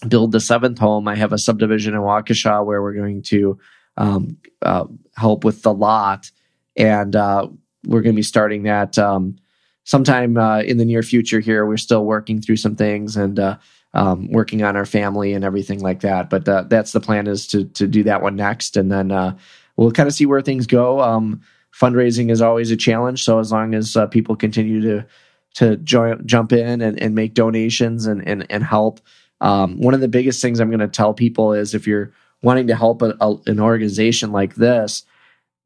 build 0.09 0.33
the 0.33 0.41
seventh 0.41 0.79
home. 0.79 1.07
I 1.07 1.15
have 1.15 1.33
a 1.33 1.39
subdivision 1.39 1.95
in 1.95 2.01
Waukesha 2.01 2.67
where 2.67 2.83
we're 2.83 2.95
going 2.95 3.23
to 3.23 3.59
um, 3.97 4.37
uh, 4.63 4.87
help 5.17 5.45
with 5.45 5.63
the 5.63 5.73
lot, 5.73 6.33
and 6.77 7.15
uh, 7.15 7.47
we're 7.87 8.03
going 8.03 8.15
to 8.15 8.19
be 8.19 8.23
starting 8.23 8.65
that 8.65 8.99
um, 8.99 9.37
sometime 9.85 10.37
uh, 10.37 10.61
in 10.63 10.79
the 10.79 10.85
near 10.85 11.05
future. 11.05 11.39
Here, 11.39 11.65
we're 11.65 11.77
still 11.77 12.05
working 12.05 12.41
through 12.41 12.57
some 12.57 12.75
things 12.75 13.17
and 13.17 13.39
uh, 13.39 13.59
um, 13.99 14.31
working 14.31 14.63
on 14.63 14.77
our 14.77 14.87
family 14.87 15.33
and 15.33 15.45
everything 15.45 15.81
like 15.81 16.01
that. 16.01 16.31
But 16.31 16.49
uh, 16.49 16.63
that's 16.69 16.93
the 16.93 17.01
plan 17.01 17.27
is 17.27 17.49
to 17.49 17.65
to 17.65 17.89
do 17.89 18.05
that 18.05 18.23
one 18.23 18.37
next, 18.37 18.77
and 18.77 18.93
then 18.93 19.11
uh, 19.11 19.37
we'll 19.77 19.91
kind 19.91 20.07
of 20.07 20.15
see 20.15 20.25
where 20.25 20.41
things 20.41 20.69
go. 20.69 21.01
Um, 21.01 21.41
fundraising 21.75 22.31
is 22.31 22.41
always 22.41 22.71
a 22.71 22.77
challenge. 22.77 23.25
So 23.25 23.41
as 23.41 23.51
long 23.51 23.75
as 23.75 23.97
uh, 23.97 24.07
people 24.07 24.37
continue 24.37 24.81
to 24.83 25.07
to 25.55 25.77
join, 25.79 26.25
jump 26.25 26.53
in 26.53 26.81
and, 26.81 27.01
and 27.03 27.15
make 27.17 27.35
donations 27.35 28.07
and 28.07 28.27
and, 28.27 28.47
and 28.51 28.63
help, 28.63 29.01
um, 29.41 29.81
one 29.81 29.95
of 29.95 30.01
the 30.01 30.09
biggest 30.09 30.41
things 30.41 30.61
I'm 30.61 30.71
going 30.71 30.79
to 30.79 30.87
tell 30.87 31.13
people 31.13 31.53
is 31.53 31.75
if 31.75 31.85
you're 31.85 32.13
wanting 32.41 32.69
to 32.69 32.77
help 32.77 33.03
a, 33.03 33.17
a, 33.21 33.35
an 33.47 33.59
organization 33.59 34.31
like 34.31 34.55
this, 34.55 35.03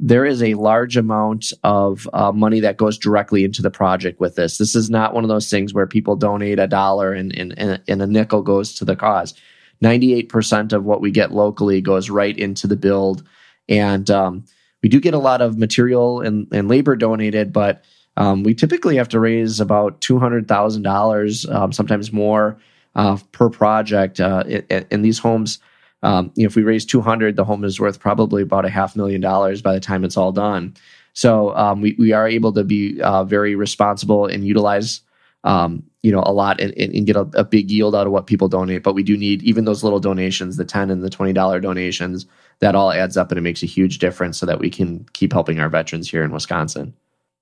there 0.00 0.24
is 0.24 0.42
a 0.42 0.54
large 0.54 0.96
amount 0.96 1.52
of 1.62 2.08
uh, 2.12 2.32
money 2.32 2.60
that 2.60 2.76
goes 2.76 2.98
directly 2.98 3.44
into 3.44 3.62
the 3.62 3.70
project 3.70 4.18
with 4.18 4.34
this. 4.34 4.58
This 4.58 4.74
is 4.74 4.90
not 4.90 5.14
one 5.14 5.24
of 5.24 5.28
those 5.28 5.48
things 5.48 5.72
where 5.72 5.86
people 5.86 6.16
donate 6.16 6.58
a 6.58 6.66
dollar 6.66 7.12
and, 7.12 7.36
and, 7.36 7.80
and 7.86 8.02
a 8.02 8.06
nickel 8.06 8.42
goes 8.42 8.74
to 8.74 8.84
the 8.84 8.96
cause. 8.96 9.34
98% 9.82 10.72
of 10.72 10.84
what 10.84 11.00
we 11.00 11.10
get 11.10 11.32
locally 11.32 11.80
goes 11.80 12.10
right 12.10 12.36
into 12.36 12.66
the 12.66 12.76
build. 12.76 13.26
And 13.68 14.10
um, 14.10 14.44
we 14.82 14.88
do 14.88 15.00
get 15.00 15.14
a 15.14 15.18
lot 15.18 15.40
of 15.40 15.58
material 15.58 16.20
and, 16.20 16.46
and 16.52 16.68
labor 16.68 16.96
donated, 16.96 17.52
but 17.52 17.84
um, 18.16 18.42
we 18.42 18.54
typically 18.54 18.96
have 18.96 19.08
to 19.10 19.20
raise 19.20 19.60
about 19.60 20.00
$200,000, 20.00 21.54
um, 21.54 21.72
sometimes 21.72 22.12
more 22.12 22.58
uh, 22.94 23.18
per 23.32 23.48
project. 23.48 24.20
Uh, 24.20 24.44
in 24.90 25.02
these 25.02 25.18
homes, 25.18 25.58
um, 26.02 26.32
you 26.34 26.44
know, 26.44 26.48
if 26.48 26.56
we 26.56 26.62
raise 26.62 26.84
200, 26.84 27.36
the 27.36 27.44
home 27.44 27.64
is 27.64 27.78
worth 27.78 28.00
probably 28.00 28.42
about 28.42 28.64
a 28.64 28.70
half 28.70 28.96
million 28.96 29.20
dollars 29.20 29.62
by 29.62 29.72
the 29.72 29.80
time 29.80 30.04
it's 30.04 30.16
all 30.16 30.32
done. 30.32 30.74
So 31.14 31.54
um, 31.56 31.80
we, 31.80 31.94
we 31.98 32.12
are 32.12 32.26
able 32.26 32.52
to 32.54 32.64
be 32.64 33.00
uh, 33.00 33.24
very 33.24 33.54
responsible 33.54 34.26
and 34.26 34.44
utilize, 34.44 35.02
um, 35.44 35.82
you 36.02 36.10
know, 36.10 36.22
a 36.24 36.32
lot 36.32 36.60
and, 36.60 36.72
and 36.76 37.06
get 37.06 37.16
a, 37.16 37.28
a, 37.34 37.44
big 37.44 37.70
yield 37.70 37.94
out 37.94 38.06
of 38.06 38.12
what 38.12 38.26
people 38.26 38.48
donate. 38.48 38.82
But 38.82 38.94
we 38.94 39.02
do 39.02 39.16
need 39.16 39.42
even 39.42 39.64
those 39.64 39.84
little 39.84 40.00
donations, 40.00 40.56
the 40.56 40.64
10 40.64 40.90
and 40.90 41.02
the 41.02 41.10
$20 41.10 41.62
donations, 41.62 42.26
that 42.60 42.74
all 42.74 42.92
adds 42.92 43.16
up 43.16 43.30
and 43.30 43.38
it 43.38 43.42
makes 43.42 43.62
a 43.62 43.66
huge 43.66 43.98
difference 43.98 44.38
so 44.38 44.46
that 44.46 44.58
we 44.58 44.70
can 44.70 45.06
keep 45.12 45.32
helping 45.32 45.60
our 45.60 45.68
veterans 45.68 46.10
here 46.10 46.24
in 46.24 46.32
Wisconsin. 46.32 46.94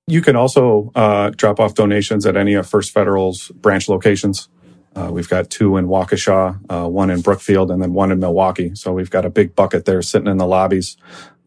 You 0.07 0.21
can 0.21 0.35
also 0.35 0.91
uh, 0.95 1.29
drop 1.29 1.59
off 1.59 1.75
donations 1.75 2.25
at 2.25 2.35
any 2.35 2.53
of 2.55 2.67
First 2.67 2.91
Federal's 2.91 3.49
branch 3.49 3.87
locations. 3.87 4.49
Uh, 4.95 5.09
we've 5.11 5.29
got 5.29 5.49
two 5.49 5.77
in 5.77 5.87
Waukesha, 5.87 6.59
uh, 6.69 6.87
one 6.87 7.09
in 7.09 7.21
Brookfield, 7.21 7.71
and 7.71 7.81
then 7.81 7.93
one 7.93 8.11
in 8.11 8.19
Milwaukee. 8.19 8.75
So 8.75 8.91
we've 8.91 9.09
got 9.09 9.25
a 9.25 9.29
big 9.29 9.55
bucket 9.55 9.85
there 9.85 10.01
sitting 10.01 10.27
in 10.27 10.37
the 10.37 10.45
lobbies. 10.45 10.97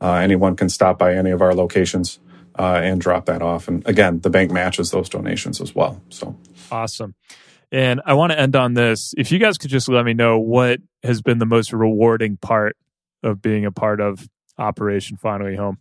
Uh, 0.01 0.15
anyone 0.15 0.57
can 0.57 0.69
stop 0.69 0.99
by 0.99 1.15
any 1.15 1.31
of 1.31 1.43
our 1.43 1.55
locations 1.55 2.21
uh, 2.59 2.81
and 2.83 3.01
drop 3.01 3.27
that 3.27 3.43
off. 3.43 3.69
And 3.69 3.87
again, 3.87 4.21
the 4.21 4.31
bank 4.31 4.51
matches 4.51 4.91
those 4.91 5.09
donations 5.09 5.61
as 5.61 5.75
well. 5.75 6.01
So 6.09 6.37
awesome. 6.71 7.15
And 7.71 8.01
I 8.07 8.15
want 8.15 8.33
to 8.33 8.39
end 8.39 8.55
on 8.57 8.75
this. 8.75 9.15
If 9.17 9.33
you 9.33 9.39
guys 9.39 9.59
could 9.59 9.71
just 9.71 9.89
let 9.89 10.05
me 10.05 10.15
know 10.15 10.39
what 10.39 10.81
has 11.03 11.23
been 11.23 11.39
the 11.39 11.47
most 11.47 11.73
rewarding 11.73 12.37
part 12.37 12.77
of 13.23 13.43
being 13.43 13.65
a 13.65 13.73
part 13.73 14.01
of 14.01 14.29
Operation 14.59 15.17
Finally 15.17 15.57
Home. 15.57 15.79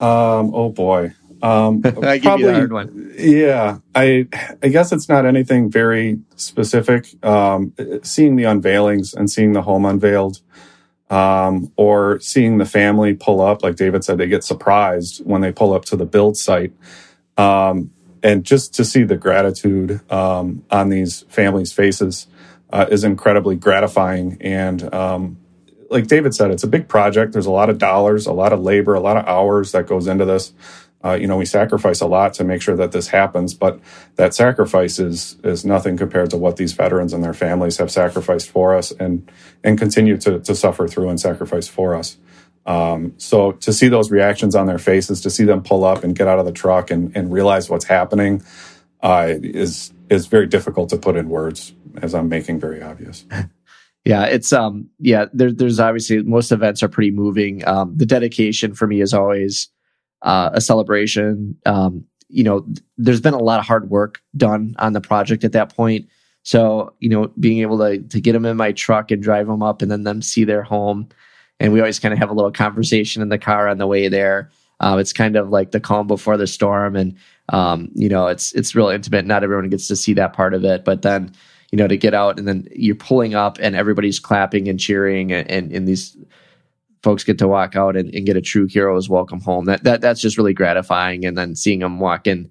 Um, 0.00 0.52
oh 0.54 0.68
boy. 0.68 1.14
Um, 1.42 1.82
I 2.02 2.18
give 2.18 2.22
probably, 2.22 2.54
you 2.54 2.66
the 2.68 2.74
one. 2.74 3.14
Yeah, 3.18 3.78
I 3.94 4.28
I 4.62 4.68
guess 4.68 4.92
it's 4.92 5.08
not 5.08 5.26
anything 5.26 5.70
very 5.70 6.20
specific. 6.36 7.12
Um, 7.24 7.72
seeing 8.02 8.36
the 8.36 8.44
unveilings 8.44 9.14
and 9.14 9.30
seeing 9.30 9.52
the 9.52 9.62
home 9.62 9.84
unveiled, 9.84 10.40
um, 11.10 11.72
or 11.76 12.20
seeing 12.20 12.58
the 12.58 12.64
family 12.64 13.14
pull 13.14 13.40
up, 13.40 13.64
like 13.64 13.76
David 13.76 14.04
said, 14.04 14.18
they 14.18 14.28
get 14.28 14.44
surprised 14.44 15.24
when 15.26 15.40
they 15.40 15.50
pull 15.52 15.74
up 15.74 15.84
to 15.86 15.96
the 15.96 16.06
build 16.06 16.36
site, 16.36 16.72
um, 17.36 17.90
and 18.22 18.44
just 18.44 18.72
to 18.74 18.84
see 18.84 19.02
the 19.02 19.16
gratitude 19.16 20.00
um, 20.12 20.64
on 20.70 20.90
these 20.90 21.22
families' 21.28 21.72
faces 21.72 22.28
uh, 22.72 22.86
is 22.88 23.02
incredibly 23.02 23.56
gratifying. 23.56 24.38
And 24.40 24.94
um, 24.94 25.38
like 25.90 26.06
David 26.06 26.34
said, 26.34 26.50
it's 26.50 26.64
a 26.64 26.68
big 26.68 26.88
project. 26.88 27.32
There's 27.32 27.46
a 27.46 27.50
lot 27.50 27.68
of 27.68 27.78
dollars, 27.78 28.26
a 28.26 28.32
lot 28.32 28.52
of 28.52 28.60
labor, 28.60 28.94
a 28.94 29.00
lot 29.00 29.16
of 29.16 29.26
hours 29.26 29.72
that 29.72 29.86
goes 29.86 30.06
into 30.06 30.24
this. 30.24 30.52
Uh, 31.04 31.14
you 31.14 31.26
know, 31.26 31.36
we 31.36 31.44
sacrifice 31.44 32.00
a 32.00 32.06
lot 32.06 32.34
to 32.34 32.44
make 32.44 32.62
sure 32.62 32.76
that 32.76 32.92
this 32.92 33.08
happens, 33.08 33.54
but 33.54 33.80
that 34.16 34.34
sacrifice 34.34 34.98
is 34.98 35.36
is 35.42 35.64
nothing 35.64 35.96
compared 35.96 36.30
to 36.30 36.36
what 36.36 36.56
these 36.56 36.72
veterans 36.72 37.12
and 37.12 37.24
their 37.24 37.34
families 37.34 37.76
have 37.78 37.90
sacrificed 37.90 38.50
for 38.50 38.76
us 38.76 38.92
and 38.92 39.30
and 39.64 39.78
continue 39.78 40.16
to 40.16 40.38
to 40.40 40.54
suffer 40.54 40.86
through 40.86 41.08
and 41.08 41.20
sacrifice 41.20 41.68
for 41.68 41.94
us. 41.94 42.16
Um, 42.64 43.14
so 43.18 43.52
to 43.52 43.72
see 43.72 43.88
those 43.88 44.10
reactions 44.10 44.54
on 44.54 44.66
their 44.66 44.78
faces, 44.78 45.20
to 45.22 45.30
see 45.30 45.44
them 45.44 45.62
pull 45.62 45.84
up 45.84 46.04
and 46.04 46.14
get 46.14 46.28
out 46.28 46.38
of 46.38 46.46
the 46.46 46.52
truck 46.52 46.90
and, 46.92 47.14
and 47.16 47.32
realize 47.32 47.68
what's 47.68 47.86
happening, 47.86 48.42
uh, 49.02 49.34
is 49.42 49.92
is 50.08 50.26
very 50.26 50.46
difficult 50.46 50.90
to 50.90 50.96
put 50.96 51.16
in 51.16 51.28
words, 51.28 51.72
as 52.00 52.14
I'm 52.14 52.28
making 52.28 52.60
very 52.60 52.82
obvious. 52.82 53.24
Yeah, 54.04 54.24
it's 54.24 54.52
um 54.52 54.88
yeah, 54.98 55.26
there, 55.32 55.52
there's 55.52 55.78
obviously 55.78 56.22
most 56.22 56.50
events 56.50 56.82
are 56.82 56.88
pretty 56.88 57.12
moving. 57.12 57.66
Um, 57.68 57.96
the 57.96 58.04
dedication 58.06 58.74
for 58.74 58.88
me 58.88 59.00
is 59.00 59.14
always 59.14 59.68
uh, 60.22 60.50
a 60.52 60.60
celebration. 60.60 61.56
Um, 61.66 62.04
you 62.28 62.44
know, 62.44 62.66
there's 62.96 63.20
been 63.20 63.34
a 63.34 63.38
lot 63.38 63.60
of 63.60 63.66
hard 63.66 63.90
work 63.90 64.20
done 64.36 64.74
on 64.78 64.94
the 64.94 65.00
project 65.00 65.44
at 65.44 65.52
that 65.52 65.74
point. 65.74 66.08
So, 66.44 66.94
you 66.98 67.08
know, 67.08 67.30
being 67.38 67.60
able 67.60 67.78
to 67.78 67.98
to 67.98 68.20
get 68.20 68.32
them 68.32 68.46
in 68.46 68.56
my 68.56 68.72
truck 68.72 69.10
and 69.10 69.22
drive 69.22 69.46
them 69.46 69.62
up 69.62 69.82
and 69.82 69.90
then 69.90 70.04
them 70.04 70.22
see 70.22 70.44
their 70.44 70.62
home. 70.62 71.08
And 71.60 71.72
we 71.72 71.80
always 71.80 72.00
kind 72.00 72.12
of 72.12 72.18
have 72.18 72.30
a 72.30 72.34
little 72.34 72.50
conversation 72.50 73.22
in 73.22 73.28
the 73.28 73.38
car 73.38 73.68
on 73.68 73.78
the 73.78 73.86
way 73.86 74.08
there. 74.08 74.50
Uh, 74.80 74.96
it's 74.98 75.12
kind 75.12 75.36
of 75.36 75.50
like 75.50 75.70
the 75.70 75.78
calm 75.78 76.08
before 76.08 76.36
the 76.36 76.48
storm. 76.48 76.96
And, 76.96 77.16
um, 77.50 77.88
you 77.94 78.08
know, 78.08 78.26
it's, 78.26 78.52
it's 78.54 78.74
real 78.74 78.88
intimate. 78.88 79.24
Not 79.26 79.44
everyone 79.44 79.68
gets 79.68 79.86
to 79.86 79.94
see 79.94 80.12
that 80.14 80.32
part 80.32 80.54
of 80.54 80.64
it, 80.64 80.84
but 80.84 81.02
then, 81.02 81.32
you 81.70 81.76
know, 81.78 81.86
to 81.86 81.96
get 81.96 82.14
out 82.14 82.36
and 82.36 82.48
then 82.48 82.66
you're 82.74 82.96
pulling 82.96 83.34
up 83.34 83.58
and 83.60 83.76
everybody's 83.76 84.18
clapping 84.18 84.68
and 84.68 84.80
cheering 84.80 85.30
and, 85.32 85.48
and, 85.48 85.70
and 85.70 85.86
these 85.86 86.16
folks 87.02 87.24
get 87.24 87.38
to 87.38 87.48
walk 87.48 87.76
out 87.76 87.96
and, 87.96 88.14
and, 88.14 88.26
get 88.26 88.36
a 88.36 88.40
true 88.40 88.66
hero's 88.66 89.08
welcome 89.08 89.40
home. 89.40 89.64
That 89.64 89.84
that 89.84 90.00
that's 90.00 90.20
just 90.20 90.36
really 90.36 90.54
gratifying. 90.54 91.24
And 91.24 91.36
then 91.36 91.54
seeing 91.54 91.80
them 91.80 92.00
walk 92.00 92.26
in, 92.26 92.50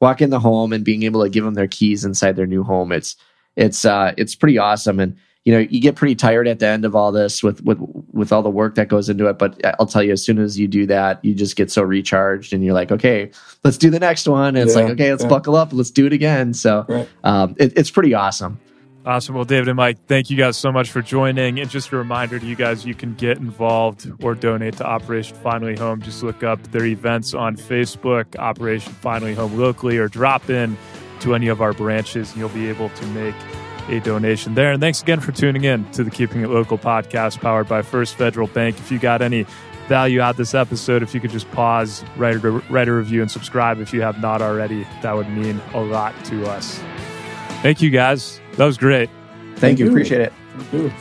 walk 0.00 0.22
in 0.22 0.30
the 0.30 0.40
home 0.40 0.72
and 0.72 0.84
being 0.84 1.02
able 1.02 1.22
to 1.22 1.30
give 1.30 1.44
them 1.44 1.54
their 1.54 1.68
keys 1.68 2.04
inside 2.04 2.36
their 2.36 2.46
new 2.46 2.62
home. 2.62 2.92
It's 2.92 3.16
it's 3.56 3.84
uh, 3.84 4.14
it's 4.16 4.34
pretty 4.34 4.58
awesome. 4.58 5.00
And 5.00 5.16
you 5.44 5.52
know 5.52 5.60
you 5.60 5.80
get 5.80 5.96
pretty 5.96 6.14
tired 6.14 6.46
at 6.46 6.58
the 6.58 6.66
end 6.66 6.84
of 6.84 6.94
all 6.94 7.10
this 7.10 7.42
with 7.42 7.62
with 7.64 7.78
with 8.12 8.32
all 8.32 8.42
the 8.42 8.50
work 8.50 8.74
that 8.74 8.88
goes 8.88 9.08
into 9.08 9.28
it. 9.28 9.38
But 9.38 9.60
I'll 9.78 9.86
tell 9.86 10.02
you, 10.02 10.12
as 10.12 10.24
soon 10.24 10.38
as 10.38 10.58
you 10.58 10.68
do 10.68 10.86
that, 10.86 11.24
you 11.24 11.34
just 11.34 11.56
get 11.56 11.70
so 11.70 11.82
recharged, 11.82 12.52
and 12.52 12.64
you're 12.64 12.74
like, 12.74 12.92
okay, 12.92 13.30
let's 13.64 13.78
do 13.78 13.90
the 13.90 13.98
next 13.98 14.28
one. 14.28 14.56
And 14.56 14.58
it's 14.58 14.76
yeah, 14.76 14.82
like, 14.82 14.92
okay, 14.92 15.10
let's 15.10 15.22
yeah. 15.22 15.28
buckle 15.30 15.56
up, 15.56 15.72
let's 15.72 15.90
do 15.90 16.06
it 16.06 16.12
again. 16.12 16.54
So 16.54 16.84
right. 16.88 17.08
um, 17.24 17.56
it, 17.58 17.72
it's 17.76 17.90
pretty 17.90 18.14
awesome. 18.14 18.60
Awesome. 19.06 19.34
Well, 19.34 19.44
David 19.44 19.68
and 19.68 19.76
Mike, 19.76 20.04
thank 20.06 20.28
you 20.28 20.36
guys 20.36 20.56
so 20.56 20.70
much 20.70 20.90
for 20.90 21.00
joining. 21.00 21.60
And 21.60 21.70
just 21.70 21.92
a 21.92 21.96
reminder 21.96 22.38
to 22.38 22.44
you 22.44 22.56
guys, 22.56 22.84
you 22.84 22.94
can 22.94 23.14
get 23.14 23.38
involved 23.38 24.10
or 24.22 24.34
donate 24.34 24.76
to 24.78 24.84
Operation 24.86 25.36
Finally 25.36 25.76
Home. 25.76 26.02
Just 26.02 26.22
look 26.22 26.42
up 26.42 26.62
their 26.72 26.84
events 26.84 27.32
on 27.32 27.56
Facebook, 27.56 28.38
Operation 28.38 28.92
Finally 28.92 29.34
Home 29.34 29.58
locally, 29.58 29.96
or 29.96 30.08
drop 30.08 30.50
in 30.50 30.76
to 31.20 31.34
any 31.34 31.48
of 31.48 31.62
our 31.62 31.72
branches 31.72 32.30
and 32.30 32.38
you'll 32.38 32.48
be 32.50 32.68
able 32.68 32.90
to 32.90 33.06
make 33.06 33.34
a 33.88 34.00
donation 34.00 34.54
there. 34.54 34.72
And 34.72 34.80
thanks 34.80 35.00
again 35.00 35.20
for 35.20 35.32
tuning 35.32 35.64
in 35.64 35.90
to 35.92 36.04
the 36.04 36.10
Keeping 36.10 36.42
It 36.42 36.50
Local 36.50 36.76
podcast 36.76 37.40
powered 37.40 37.68
by 37.68 37.82
First 37.82 38.16
Federal 38.16 38.46
Bank. 38.48 38.78
If 38.78 38.92
you 38.92 38.98
got 38.98 39.22
any 39.22 39.46
value 39.88 40.20
out 40.20 40.36
this 40.36 40.54
episode, 40.54 41.02
if 41.02 41.14
you 41.14 41.20
could 41.20 41.30
just 41.30 41.50
pause, 41.52 42.04
write 42.16 42.36
a, 42.36 42.50
write 42.50 42.88
a 42.88 42.92
review, 42.92 43.22
and 43.22 43.30
subscribe 43.30 43.80
if 43.80 43.94
you 43.94 44.02
have 44.02 44.20
not 44.20 44.42
already, 44.42 44.86
that 45.02 45.16
would 45.16 45.28
mean 45.30 45.60
a 45.72 45.80
lot 45.80 46.14
to 46.26 46.46
us. 46.46 46.78
Thank 47.62 47.80
you 47.80 47.88
guys. 47.88 48.40
That 48.58 48.66
was 48.66 48.76
great. 48.76 49.08
Thank, 49.08 49.58
Thank 49.58 49.78
you. 49.78 49.84
you. 49.86 49.90
Appreciate 49.92 50.20
it. 50.20 50.92